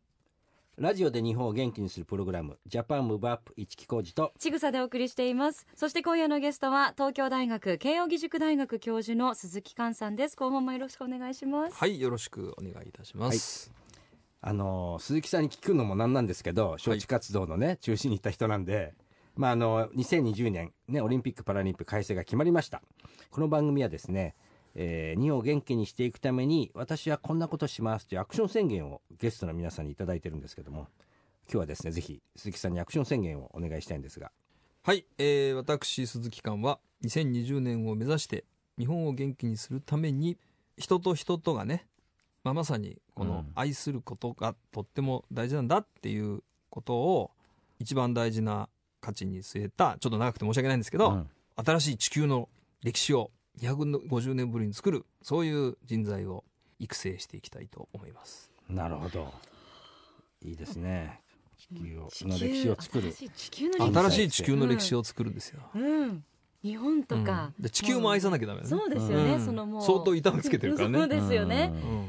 [0.82, 5.64] ラジオで日本を元気にするプログラムジャパンムーブアップ一木工事とちぐさでお送りしています。
[5.76, 10.36] そして今夜のゲストは東京大学慶應義塾大学教授の鈴木寛さんです。
[10.36, 11.76] 後半もよろしくお願いします。
[11.76, 13.72] はいよろしくお願いいたします。
[14.40, 18.94] あの鈴木さんに聞くのもなんなんですけど招致活動のね、中心に行った人なんで、
[19.36, 22.82] まあ、あの2020年、ね、オリンピック・パラリンピック開催が決まりました。
[23.30, 24.34] この番組はですね、
[24.74, 30.88] えー日本を元気にしていくために私はこんなことしますというアクション宣言をゲストの皆さんにいただいてるんですけども
[31.44, 34.30] 今日はですねぜひ鈴木さんにアクション宣言をお願いしたいんですが。
[34.84, 38.44] はい、えー、私鈴木寛は2020年を目指して
[38.78, 40.38] 日本を元気にするために
[40.76, 41.86] 人と人とがね
[42.44, 43.52] まあ、まさにこのうん。
[43.54, 47.30] 愛することがとっても大事なんだっていうことを
[47.78, 48.68] 一番大事な
[49.00, 51.28] 価値に据えたちょっと長くて申し訳ないんですけど、うん。
[51.56, 52.48] 新しい地球の
[52.82, 56.44] 歴史を250年ぶりに作るそういう人材を
[56.78, 58.50] 育成していきたいと思います。
[58.68, 59.32] なるほど。
[60.42, 61.20] いいですね。
[61.58, 63.12] 地球を地の歴史を作る。
[63.12, 63.92] 新しい地球の歴史。
[63.92, 65.60] 新しい地球の歴史を作るんですよ。
[65.74, 66.24] うん。
[66.62, 67.62] 日本とか、うん。
[67.62, 68.70] で地球も愛さなきゃダメだね。
[68.70, 69.44] そうですよね、うん。
[69.44, 70.98] そのもう相当痛めつけてるからね。
[70.98, 71.90] そうですよね、うん。
[71.90, 72.08] うん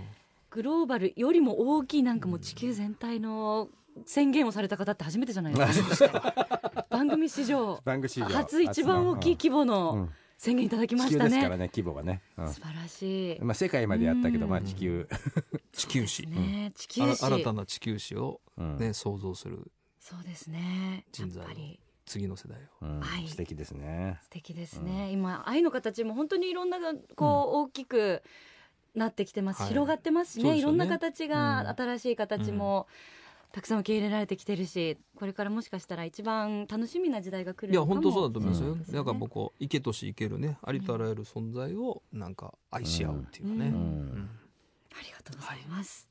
[0.54, 3.70] グローバルよりも大きいなんかもう地球全体の
[4.06, 6.86] 宣言をされた方って初めてじゃないですか。
[6.92, 11.30] 番組史上番組史上初一番大きい規模うのん宣言いただきま地したね。
[11.30, 12.54] 球ですからね規模がね、うん。
[12.54, 14.52] 素晴らしい、まあ、世界までやったけど、うん。
[14.52, 15.08] まあ、地球、
[15.72, 17.26] 地球史、ね地球史。
[17.26, 18.78] 新たな地球史を、うん。
[18.78, 19.72] ね、想像する。
[20.00, 21.06] そうですね。
[21.18, 21.48] やっ人材を。
[21.48, 21.80] ぱり。
[22.06, 22.86] 次の世代を。
[22.86, 23.00] うん。
[23.00, 23.28] はい。
[23.28, 24.20] 素敵ですね。
[24.24, 26.78] 素敵ですね、今愛の形も本当にいろんな
[27.16, 28.22] こう大きく
[28.96, 29.70] なってきてます、はい。
[29.70, 30.42] 広がってますしね。
[30.42, 30.78] いそうですよね。
[30.80, 31.68] ろんな形が、うん。
[31.68, 32.88] 新しい形も、
[33.54, 38.86] たくさん受け入れられてきてるしこれからもしかしたら一番楽しみな時代が来るいや本当そうだと思いますよ、うん。
[38.92, 43.76] なんかもうこう生けとし生けるねありとあらゆる存在をなんか愛し合うっていうかね、ううん。
[43.76, 44.30] うん。
[44.92, 46.10] ありがとうございます。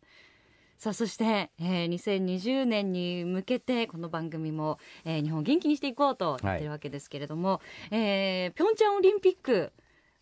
[0.78, 9.72] さあそして、えー、2020年に向けてこの番組も、えー日本を元気にしていこうと言ってるわけですけれども、えー、ピョンチャンオリンピック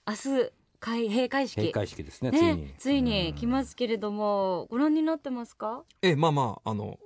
[0.07, 1.61] 明日開閉会式。
[1.61, 2.63] 閉会式ですねついに。
[2.63, 5.85] ね、ついに来ますけれども、ご覧になってますか？
[6.03, 6.99] ええまあまああの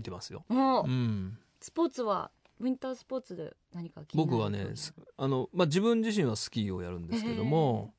[0.00, 7.92] 見てますよ、もう、うん、スポーツはウィンタースポーツで何か気になる僕はねすあの、まあ、自分自身はスキーをやるんですけども、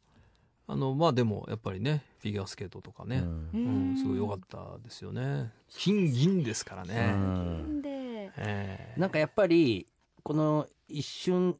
[0.67, 3.49] あのまあでもやっぱりねフィギュアスケートとかね、うん。
[3.53, 5.51] ううんすごい良かったですよね。
[5.69, 7.81] 金銀ですからね、うん。
[7.85, 9.87] えなんかやっぱり
[10.23, 11.57] この一瞬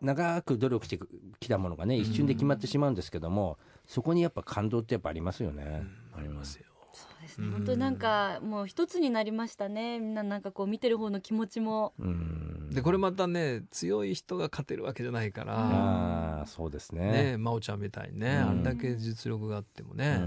[0.00, 0.98] 長く努力して
[1.38, 5.84] きたものがね一瞬で決まってしまうんですけども、そこにやっぱ感動ってやっぱありますよね、
[6.16, 7.52] ありますよそうですね、うん。
[7.52, 9.98] 本当になんかもう一つになりましたね。
[9.98, 11.92] みんななんかこう見てる方の気持ちも。
[11.98, 12.70] うん。
[12.70, 17.32] でこれまたね強い人が勝てるわけじゃないから、ああそうですね。
[17.32, 18.48] ね真央ちゃんみたいにね、うん。
[18.48, 20.20] あんだけ実力があってもね、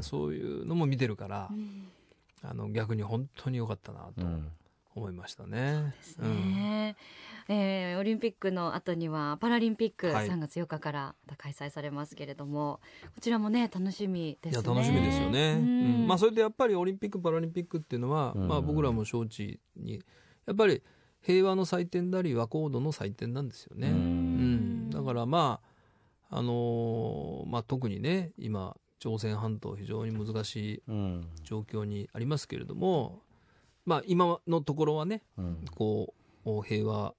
[0.00, 1.88] そういうのも見てるから、うん。
[2.42, 4.12] あの逆に本当に良かったなと。
[4.18, 4.48] うん
[4.94, 5.94] 思いましたね。
[5.98, 6.96] ですね、
[7.48, 10.28] えーオリンピックの後にはパラリンピックはい。
[10.28, 12.80] 3月4日からまた開催されますけれども、
[13.14, 14.62] こちらもね楽しみですね。
[14.62, 16.04] いや楽しみですよね、ううん。
[16.04, 18.48] んまあそれでやっぱりオリンピック・パラリンピックっていうのは、うん。
[18.48, 20.02] まあ、僕らも招致に
[20.46, 20.82] やっぱり
[21.20, 24.90] 平和の祭典であり和コードの祭典なんですよね、ううんん。
[24.90, 25.60] だからま
[26.30, 31.28] ああのーまあ、特にね今朝鮮半島非常に難しいうん。
[31.42, 33.22] 状況にありますけれども、
[33.84, 35.64] まあ、今のところはねうん。
[35.74, 36.14] こ
[36.46, 37.14] う平和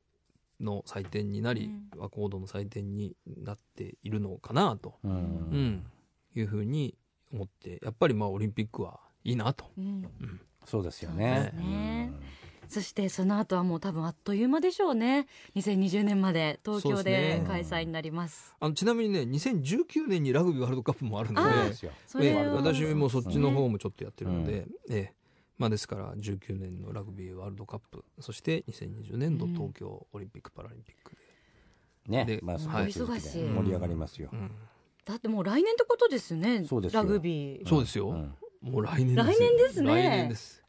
[0.60, 5.86] の祭典になり、和コードの祭典になっているのかなと、ううんん
[6.36, 6.96] いうふうに
[7.34, 9.66] 思ってやっぱりまあオリンピックはいいなと。
[9.78, 10.10] うん。
[10.66, 11.52] そうですよね。
[11.54, 12.12] ですね。
[12.68, 15.28] そしてその後はもう多分あっという間でしょうね。
[15.56, 18.56] 2020年まで東京で開催になります。
[18.60, 21.74] あのちなみにね2019年にラグビーワールドカップもあるのであ
[22.08, 25.14] そうで私もそっちの方ねもちょっとやってるので、ええ
[25.58, 31.16] まあ、ですから19年のラグビーワールドカップそして2020年度東京オリンピック・パラリンピック
[32.10, 33.44] で、ねでまあ忙しい。
[33.44, 34.30] 盛り上がりますよ。
[34.32, 34.52] うん。
[35.06, 37.02] だってもう来年ってことですねそうですよ。
[37.02, 37.68] ラグビー。
[37.68, 38.34] そうですよ、うん。
[38.62, 39.34] もう来年ですよ。
[39.34, 39.88] 来年ですね。
[39.90, 40.64] 来年です。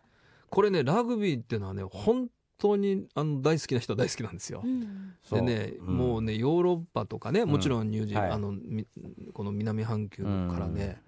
[0.51, 5.15] これねラグビーっていうのはね本当にあの大好きな人は大好きなんですよ、うん。
[5.31, 5.91] でね、う。
[5.91, 5.97] ん。
[5.97, 8.31] もうねヨーロッパとかねもちろんニュージー、はい。
[8.31, 8.87] あのみ
[9.33, 11.03] この南半球からね、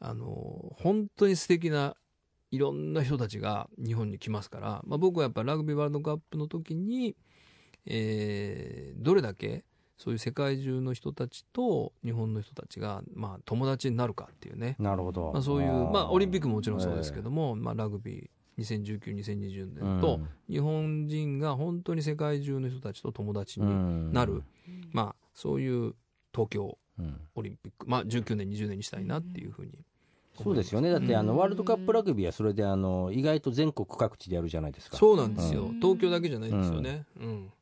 [0.00, 1.94] あの本当に素敵な
[2.50, 7.16] いろんな人たちが日本に来ますから、まあ、僕はやっぱラグビーワールドカップの時に、
[7.86, 9.64] えーどれだけ
[9.96, 15.30] そういう世界中の人たちと日本の人たちが、まあ、友達になるかっていうね、なるほど。
[15.32, 15.90] まあ、そういう、ー。
[15.90, 24.42] まあ、オリンピックももちろんそうですけども、まあ、ラグビー2019、2020年と、日本人が本当に世界中の人たちと友達になる、
[24.92, 25.94] まあ、そういう
[26.32, 27.20] 東京うん。
[27.34, 29.72] オリンピック、まあ、19年、20年にしたいなっていうふうに
[30.42, 30.90] そうですよね。
[30.90, 31.26] だってあうん。
[31.26, 34.96] のワールドカップラグビーはそれであの意外と全国各地でやるじゃないですか。
[34.96, 35.80] そうなんですよ、うん。
[35.80, 37.52] 東京だけじゃないんですよね、うん。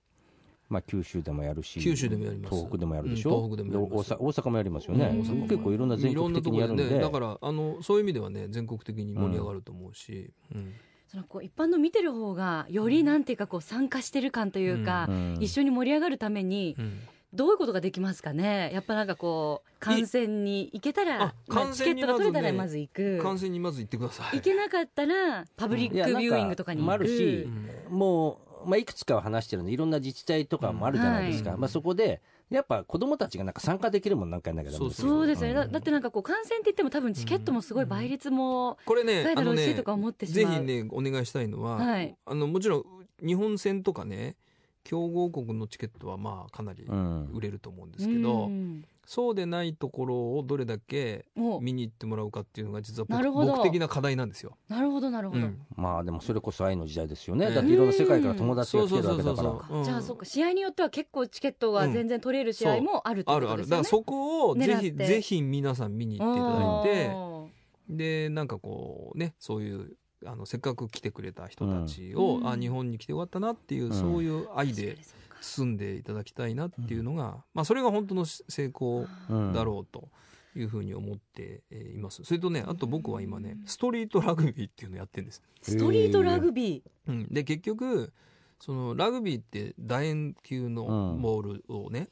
[0.68, 2.54] まあ九州でもやるし九州でもやります。
[2.54, 4.08] 東北でもやるでしうんょ東北でもやります。
[4.08, 5.12] で大阪大阪もやりますよね。
[5.48, 6.84] 結構いろんな全国的にやるんで。
[6.84, 10.72] いろんなところね、だからあのそういう意味ではね全国的に盛り上がると思うし、うん。
[11.06, 15.36] そのこう一般の見てる方がよりなんていうかこう参加してる感というか、うん。
[15.40, 17.00] 一緒に盛り上がるためにうん
[17.34, 18.70] どういうことができますかね？
[18.72, 23.20] やっぱなんかこう観戦に行けたらあまあチケットが取れたらままず行く。
[23.22, 24.36] 観戦にまず行ってください。
[24.36, 26.86] 行けなかったらパブリックビューイングとかに行く。
[26.86, 27.48] もあるし
[27.90, 27.98] うん。
[27.98, 31.60] もう、まあ、いくつかは話してるんでいろんな自治体とかもあるじゃないですか、うんはい。
[31.62, 34.88] まあ、そこでやっぱ子供たちがなんか参加できるもんなんかやんなきゃそう
[35.26, 35.72] ですよね、だん。
[35.72, 42.14] だってなんかこう観戦って言っても多分チケットもすごい倍率もこれねあのねろうしとか思ってしまう、ぜひねお願いしたいのは、はい。
[42.24, 44.36] あのもちろん日本戦とかね
[44.84, 47.30] 強豪国のチケットはまあかなりうん。
[47.32, 48.84] 売れると思うんですけど、うん。
[49.06, 51.60] そうでないところをどれだけお。
[51.60, 53.52] 見に行ってもらうかっていうのが実はなるほど。
[53.52, 54.56] 僕僕的な課題なんですよ。
[54.68, 55.58] なるほどなるほど、うん。
[55.76, 57.54] まあでもそれこそ愛の時代ですよね、うん。
[57.54, 63.82] だっていろんな世界から友達が来てるわけだからじゃあそうか試合によっては結構チケットが全然取れる試合もあるってこあるあるとですよね。
[63.82, 67.48] だからそこをぜひぜひ皆さん見に行っていただいてお
[67.88, 72.48] でなんかこうねそういうあのせっかく来てくれた人たちを、うん。
[72.48, 73.92] あ日本に来てよかったなっていう、うん。
[73.92, 74.98] そういうー愛で
[75.40, 79.52] 包んでいただきたいなっていうのが、まあ、それが本当の成功うん。
[79.52, 80.08] だろうと
[80.56, 82.24] いうふうに思ってえーいます。
[82.24, 85.42] それとねあと僕は今ねストリートラグビーっていうのをやってるんです。
[85.62, 88.12] ストリートラグビうん、で結局
[88.60, 91.22] そのラグビーって楕円球のうん。
[91.22, 92.08] ボールをね、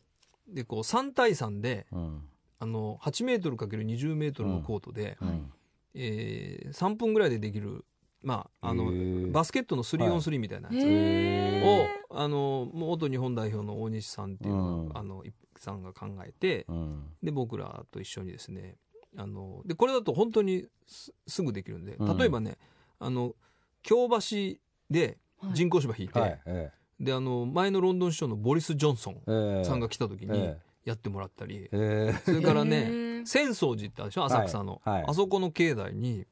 [0.48, 2.22] でこう3対3でうん。
[2.58, 5.52] あの8メートル ×20 メートルのコートで、うん。
[5.94, 7.84] えー3分ぐらいでできる、
[8.22, 10.74] まあ、あのバスケットの 3on3 みたいなー。
[10.76, 10.86] やつ。
[10.86, 11.62] へ
[12.10, 14.98] を、あの元日本代表の大西さんっていうのが、うん。
[14.98, 15.24] あの
[15.58, 17.04] さんが考えてうん。
[17.22, 18.76] で僕らと一緒にですね
[19.16, 22.16] あのでこれだと本当にすすぐできるんでうん。
[22.16, 22.58] 例えばね、
[22.98, 23.34] あの
[23.82, 24.58] 京橋
[24.90, 25.54] ではい。
[25.54, 32.20] 人工芝引いて、はいえであの前のロンドン市長のボリス・ジョンソンさんが来た時にえやってもらったり、ええ。
[32.24, 33.22] それからへねー。
[33.22, 34.94] 浅草寺ってあるでしょ浅草の、はい。
[34.94, 35.04] はい。
[35.08, 36.26] あそこの境内に、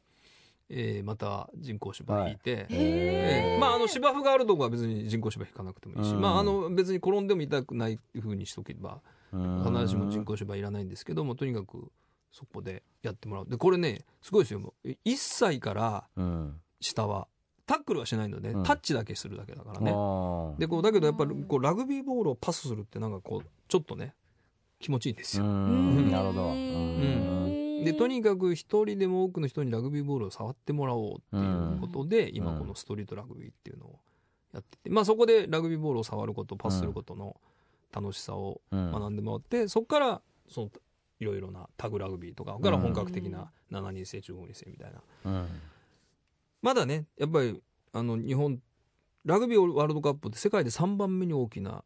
[0.70, 6.20] えーまた人工芝引いて、へえーまああの芝生があるとこは別に人工芝引かなくてもいいし、うん。
[6.20, 9.00] まああの別に転んでも痛くないふうにしとけば
[9.32, 9.64] うん。
[9.64, 11.90] 必ずしも人工芝いらないんですけどもとにかく
[12.32, 13.46] そこでやってもらう。
[13.48, 14.60] でこれねすごいですよ。
[14.60, 16.60] もう1歳からうん。
[16.80, 17.26] 下は
[17.66, 18.62] タックルはしないので、うん。
[18.64, 19.86] タッチだけするだけだからね、
[20.58, 24.14] でこうだけどやっぱりこうラグビーボールをパスするってなんかこうちょっとね
[24.80, 26.10] 気持ちいいんですうよ、ん。
[26.10, 27.39] なるほど、ううんん
[27.84, 33.98] でとにかく一人でも多くの人にラグビーボールを触ってもらおうっていうことで、今このストリートラグビーっていうのを
[34.52, 37.36] やってて、まあそこでラグビーボールを触ることパスすることの
[37.92, 40.70] 楽しさをうん学んでもらって、そこからその
[41.20, 45.02] いろいろなタグラグビーとかから本格的な7人制15人制みたいな。
[45.24, 45.48] うん。
[46.62, 47.60] まだねやっぱり
[47.92, 48.60] あの日本
[49.24, 51.84] ラグビーワールドカップって世界で3番目に大きな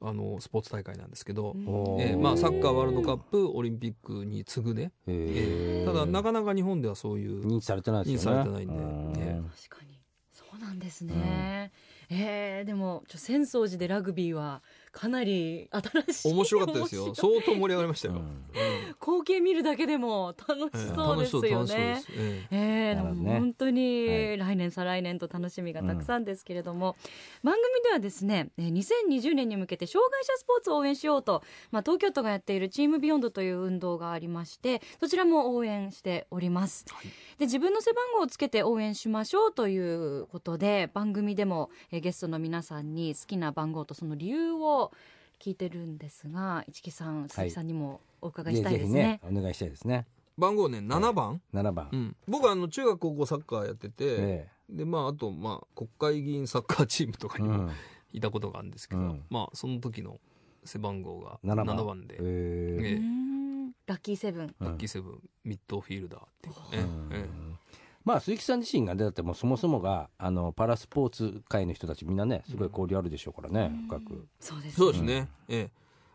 [0.00, 5.86] あのスポーツ大会なんですけど、おえーまあ、サッカーワールドカップオリンピックに次ぐね、へー。
[5.86, 8.40] ただなかなか日本ではそういう認知されてないですよね。
[8.40, 9.56] 認知されてないんで
[10.32, 11.70] そうなんですね、
[12.08, 14.62] えー、でもちょ浅草寺でラグビーは
[14.96, 16.32] かなり新しい。
[16.32, 17.14] 面白かったですよ。
[17.14, 18.20] 相当盛り上がりましたよ、うん。
[18.20, 18.26] うん
[18.98, 21.52] 光景見るだけでも楽しえーそうです。
[21.52, 22.02] よね
[22.50, 24.38] ええ本当にはい。
[24.38, 26.96] 来年、再来年と楽しみがたくさんですけれども、
[27.42, 37.06] 番組ではですねえー2020年に向けて障害者スポーツを応援しようと、まあ、東京都がやっているチームビヨンドという運動がありましてそちらも応援しております、はい。
[37.38, 44.85] で自分の背番号をつけて応援しましょうということで番組でも、えーゲストの皆さんに好きな番号とその理由を
[45.40, 49.02] 聞いてるんですが市木さん鈴木さんにもお伺いしたいですね。
[49.02, 50.06] ねお願いしたいですね。
[50.38, 57.70] 番号ね7番、7番、うん、僕はあの中学高校サッカーやってて、えでまああとまあ国会議員サッカーチームとかにもうん。
[58.16, 59.24] いたことがあるんですけど、うん。
[59.28, 60.18] まあその時の
[60.64, 62.20] 背番号が7 7番番で、え。
[62.20, 63.72] ーん。
[63.86, 64.54] ラッキーセブン。
[64.58, 66.54] うんラッキーセブンミッドフィールダーっていう。
[66.54, 67.28] かね、うんえ
[68.06, 74.26] まあ鈴木さん自身がねだってもうそもそもがあのパラスポーツ界の人たちみんなねすごい交流あるでしょうからね、深く。
[74.38, 75.70] そうですえそうですね、ええ。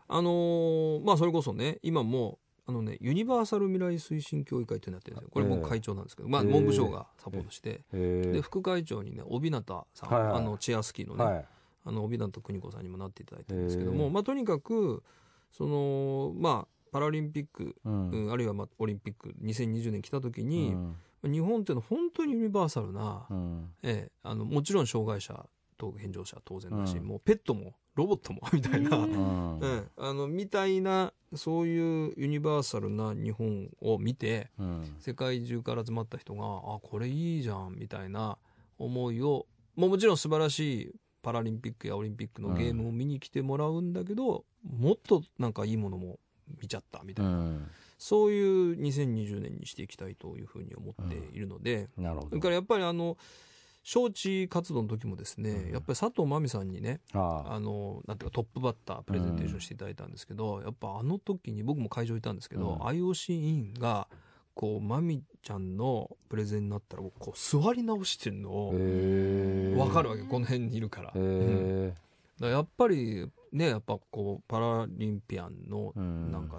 [0.08, 5.30] あのーまあそれこそね今もあのねユニバーサル未来推進協議会っていうのやってるんですよ。
[5.32, 9.62] これええ僕会長なんですけど、まあええ文部省がサポートして、えで副会長にね帯名
[9.94, 11.44] さん、はいはいあのチェアスキーのね、はい。
[11.84, 15.02] あの帯名邦子さんにもなっていただいてるんですけども、まあとにかく
[15.50, 18.10] そのまあパラリンピック、うん。
[18.10, 23.70] うんあるいはまあオリンピック2020年来た時うに、ん日本っていうのは本当にユニバーサルな、うん。
[23.82, 25.46] ええあのもちろん障害者
[25.78, 27.04] と健常者当然だし、うん。
[27.04, 29.58] もうペットもロボットも みたいな、ううん。
[29.62, 34.96] ええあのみたいなそういうユニバーサルな日本を見てうん。
[34.98, 38.38] 世界中から集まった人があこれいいじゃんみたいな
[38.78, 46.18] 思いをもうもちろん素晴らしいパラリンピックやオリンピックのゲームを見に来てもらうんだけど、もっとなんかいいものも
[46.60, 47.70] 見ちゃったみたいな、うん
[48.02, 52.28] そういう2020年にしていきたいというふうに思っているので、なるほど。
[52.30, 53.16] それからやっぱりあの
[53.84, 55.72] 招致活動の時もですね、うん。
[55.72, 57.60] やっぱり佐藤真美さんにねああ。
[57.60, 62.78] のなんていうかトップバッタープレゼンテーションしていただいたんですけど、やっぱあの時に僕も会場いたんですけど、うん。
[62.80, 64.08] IOC 委員が
[64.54, 71.22] こう真美ちゃんのプレゼンになったらこう座り直してるのを分かるわけこの辺にいるから,、うん。
[71.22, 72.00] へだか
[72.40, 76.32] らやっぱりねやっぱこうパラリンピアンのうん。
[76.32, 76.56] なんか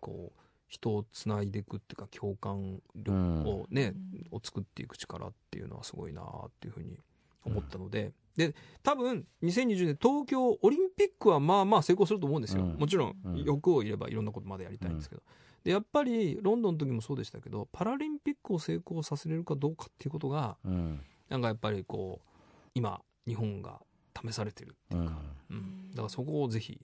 [0.00, 3.16] こう人をつないでいくっていうか共感力
[3.48, 3.94] をね、
[4.30, 6.98] を作っていく力っていうのはすごいなっていうふうに
[7.44, 12.76] 思ったので、で多分2020年東京オリンピックはまあまあ成功すると思うんですよ、うん。
[12.76, 13.44] もちろんうん。
[13.44, 15.22] 欲を言えばいろんなことまでやりたいんですけど、
[15.64, 21.00] でやっぱりロンドンの時もそうでしたけどパラリンピックを成功させれるかどうかっていうことがうん。
[21.28, 22.28] なんかやっぱりこう
[22.74, 23.80] 今日本が
[24.20, 25.18] 試されてるっていうか、
[25.50, 25.90] うん。
[25.90, 26.80] だからそこをぜひ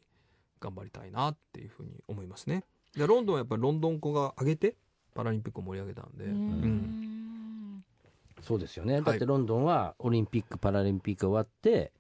[0.61, 2.65] 頑張りたいなっていうふうに思いますね。
[2.97, 4.77] でロンドンはやっぱりロンドン子が上げて
[5.15, 6.35] パラリンピックを盛り上げたんで、ううん。
[6.35, 7.85] ん。
[8.43, 9.03] そうですよね、い。
[9.03, 11.93] だってロンドンはオリンピック・パラリンピック終わって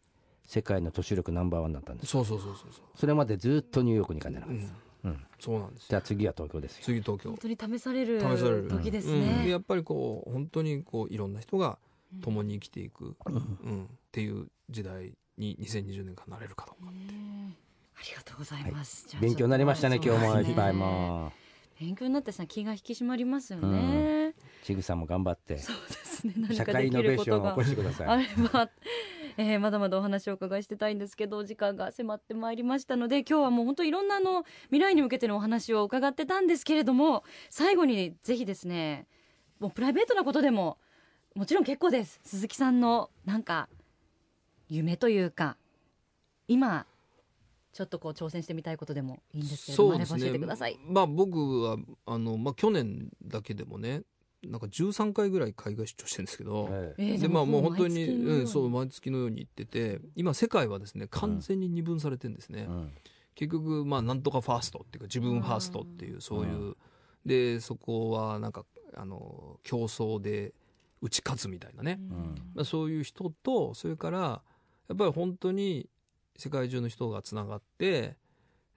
[0.44, 2.10] 世界の都市力ナンバーワンになったんです。
[2.10, 4.74] そうそうそうそうそそれまでずっとニューヨークに行かなう、うんかったです、
[5.04, 5.26] うん。
[5.38, 5.84] そうなんです。
[5.84, 6.84] よじゃあ次は東京ですよ。
[6.84, 7.30] 次東京。
[7.30, 8.68] 本当に試される試される。
[8.68, 9.20] 時ですうん。
[9.20, 11.78] でねやっぱりこう本当にこういろんな人が
[12.22, 13.84] 共に生きていく、うん。
[13.84, 16.94] っていう時代に2020年間なれるかどうか、う。
[16.94, 17.56] ん
[18.02, 20.40] ありがとうございます、じゃあ勉強になりましたね今日も。
[20.40, 21.32] いっぱいも。
[21.78, 24.34] 勉強になってさ気が引き締まりますよね、う
[24.64, 26.34] ちぐさんも頑張ってそうですね。
[26.36, 28.06] 何社かでき会イノベーることがションを起こしてください。
[28.08, 28.70] あれば、
[29.36, 39.06] えーまだまだお話をお伺いしてたいんですけどお時間が迫ってまいりましたので今日はもう本当いろんなあの未来に向けてのお話を伺ってたんですけれども最後にぜひですね
[39.60, 40.78] もうプライベートなことでも
[41.34, 42.20] もちろん結構です。
[42.24, 43.68] 鈴木さんのなんか
[44.68, 45.56] 夢というか
[46.48, 46.86] 今
[47.72, 50.78] ちょっとこう挑戦してみたいことでもいいんですけれども、あれば教えてください。
[50.86, 54.02] まあ僕はあの、まあ、去年だけでもね
[54.44, 57.02] なんか13回ぐらい海外出張してるんですけど、ええ。
[57.14, 62.92] ーでまあもう本当に毎月のよううん、そう毎月のように行ってて今世界はですね完全に二分されてるんですね、えうん。
[63.34, 66.76] 結局まあなんとかファーストっていうか自分ファーストっていうそういう、
[67.24, 68.64] でそこはなんか
[68.94, 70.52] あの競争で
[71.00, 72.34] 打ち勝つみたいなね、うん。
[72.54, 74.42] まあ、そういう人とそれから
[74.88, 75.88] やっぱり本当に
[76.42, 78.16] 世界中の人がつながって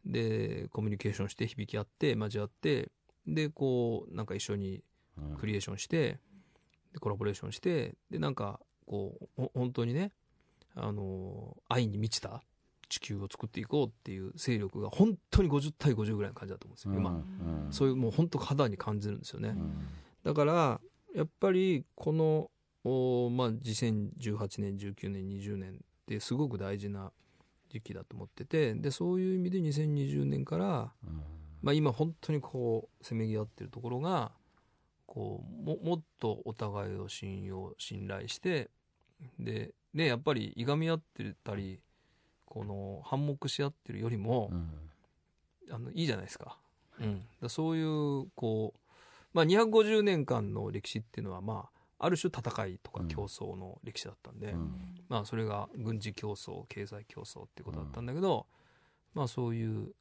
[0.06, 2.92] でコミュニケーションして響き合って交わって
[3.26, 4.84] でこうなんか一緒に
[5.18, 5.38] うん。
[5.38, 6.20] クリエーションして
[6.94, 10.12] でコラボレーションしてでなんかこうほ本当にね
[10.76, 12.44] あの愛に満ちた
[12.90, 17.14] 地球を作っていこうっていう勢力が本当に50対50ぐらいの感じだと思うんですよ今、う
[17.70, 17.72] ん。
[17.72, 19.88] そういうもう本当肌に感じるんですよね、うん。
[20.24, 20.80] だから
[21.16, 22.52] やっぱりこの、
[22.84, 27.12] おまあ、2018年19年20年ってすごく大事な
[27.76, 31.22] 時期だと思っててでそういう意味で2020年から、うん。
[31.62, 34.32] まあ、今本当にこうせめぎ合ってるところが
[35.08, 38.70] こうももっとお互いを信用信頼して
[39.40, 41.80] でねやっぱりいがみ合ってたり
[42.46, 44.70] この反目し合ってるよりも、うん。
[45.72, 46.58] あのいいじゃないですか。
[47.02, 48.80] うん、だそういうこう、
[49.34, 58.48] まあ、250年間の歴史っていうのは、まあ、ある種戦いとかうん競争の歴史だったんで、うんまあ、それが軍事競争経済競争っていうことだったんだけど、
[59.14, 59.94] まあ、そういう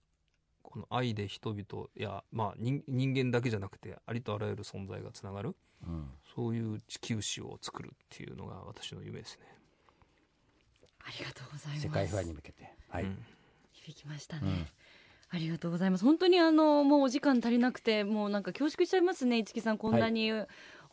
[0.62, 5.54] この愛で人々や、まあ、人人間だけじゃなくてありとあらゆる存在がつながる
[5.86, 9.46] うんそういう地球史を作るっていうのが私の夢ですね。
[11.06, 11.82] ありがとうございます。
[11.82, 13.18] 世界フェアに向けてはいうん
[13.72, 14.42] 響きましたね。
[14.42, 14.66] うん
[15.30, 16.04] ありがとうございます。
[16.04, 19.38] 本当にあのもうお時間足りなくてもうなんか恐縮しちゃいますね。
[19.38, 20.30] 一木さんこんなに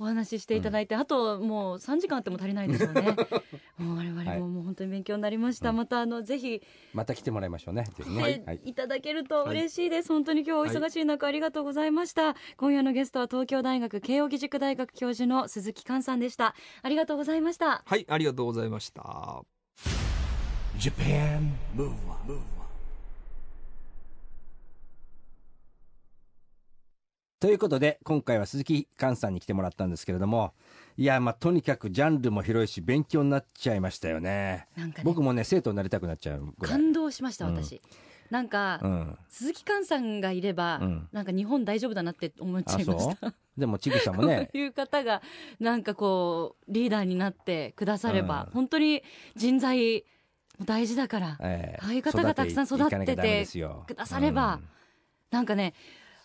[0.01, 3.15] お話ししていただいて、あともう3時間あっても足りないでしょうね。
[3.77, 5.69] もう我々はいももう本当に勉強になりました。
[5.69, 6.61] うんまたあのぜひ、
[6.93, 10.09] また来てもらいましょうねぜひねはいはいいただけると嬉しいです。
[10.09, 12.35] 本当に今日お忙しい中ありがとうございました。
[12.57, 16.55] 今夜のゲストは東京大学慶應義塾大学教授の鈴木寛さんでした。
[16.81, 17.83] ありがとうございました。
[17.85, 19.43] はい、ありがとうございました。
[20.79, 22.41] Japan Move Up,
[27.41, 30.53] ということで今回は鈴木寛さんに来てもらったんですけれども
[30.95, 34.67] いやまあとにかくジャンルも広いし勉強になっちゃいましたよね。
[34.77, 35.03] なんかね。
[35.03, 36.77] 僕もね生徒になりたくなっちゃうぐらい。
[36.77, 37.81] 感動しました私。
[38.29, 39.17] なんか、うん。
[39.27, 41.07] 鈴木寛さんがいれば、うん。
[41.11, 43.33] なんか日本大丈夫だなって思っちゃいました。
[43.57, 45.23] でもちぐさも こねういう方が
[45.59, 48.51] なんかこうリーダーになってくだされば、うん。
[48.51, 49.01] 本当に
[49.35, 50.05] 人材
[50.63, 51.79] 大事だから、ええ。
[51.81, 53.47] ああいう方がたくさん育ってて
[53.87, 54.59] くだされば
[55.31, 55.73] なんかね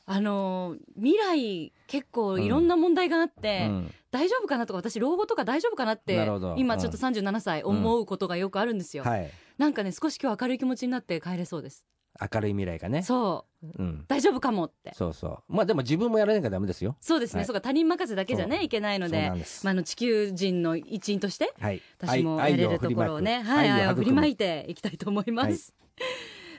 [0.07, 3.75] あのー未来結構いろんな問題があって、うん。
[3.77, 6.27] うん大丈夫かなとか私老後とか大丈夫かなって
[6.57, 9.31] 今ちょっと37歳思うことがよくあるんですよ、はい。
[9.59, 11.85] なんかね少し今日明るい気持ちになって帰れそうです。
[12.19, 13.03] 明るい未来がね。
[13.03, 13.67] そう。
[13.79, 14.05] うん。
[14.09, 14.95] 大丈夫かもって。
[14.95, 15.39] そうそう。
[15.49, 16.97] まあでも自分もやらなきゃダメですよ。
[17.01, 17.47] そうですね、はい。
[17.47, 19.31] そうか他人任せだけじゃねいけないので
[19.63, 21.83] まあ、あの地球人の一員としてはい。
[21.99, 25.75] 私もやれるところをね、はい、愛を振りまいていきたいと思います。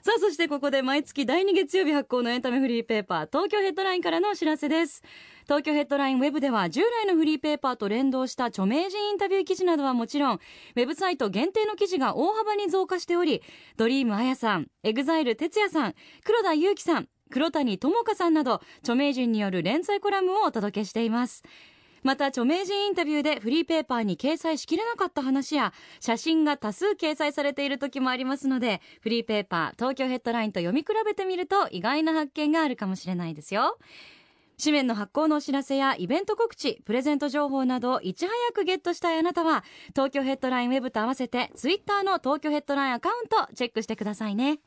[0.08, 5.04] さあそしてここで毎月第2月曜日発行のエンタメフリーペーパー東京ヘッドラインからのお知らせです。
[5.44, 13.42] 東京ヘッドラインウェブでは従来のフリーペーパーと連動した著名人インタビュー記事などはもちろんウェブサイト限定の記事が大幅に増加しており
[13.76, 21.44] Dream Aya さん EXILE TETSUYA さん黒田勇樹さん黒谷友香さんなど著名人による連載コラムをお届けしています。
[22.04, 33.78] また著名人インタビューでフリーペーパーに掲載しきれなかった話や写真が多数掲載されている時もありますのでフリーペーパー東京ヘッドラインと読み比べてみると意外な発見があるかもしれないですよ。
[34.60, 44.60] 紙面の発行のお知らせやイベント告知プレゼント情報などをいち早くゲットしたいあなたは東京ヘッドラインウェブと合わせてツイッターの東京ヘッドラインアカウントチェックしてくださいね。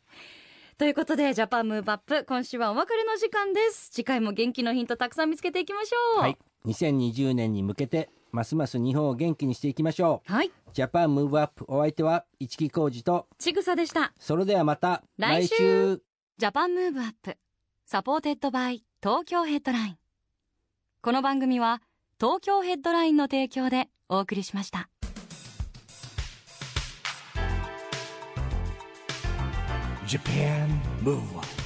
[0.81, 3.91] ということで Japan Move Up 今週はお別れの時間です。
[3.91, 6.23] 次回も元気のヒントたくさん見つけていきましょう。
[6.23, 6.39] はい。
[6.65, 10.33] 2020年に向けてますます日本を元気にしていきましょう。
[10.33, 10.51] はい。
[10.73, 14.15] ジャパンムーブアップお相手は市木浩二とちぐさでした。
[14.19, 16.01] それではまた来週。
[16.39, 17.37] Japan Move Up
[17.85, 19.99] supported by 東京ヘッドライン。
[21.03, 21.83] この番組は
[22.19, 24.89] 東京ヘッドラインの提供でお送りしました。
[30.11, 30.69] Japan.
[31.03, 31.60] Move Up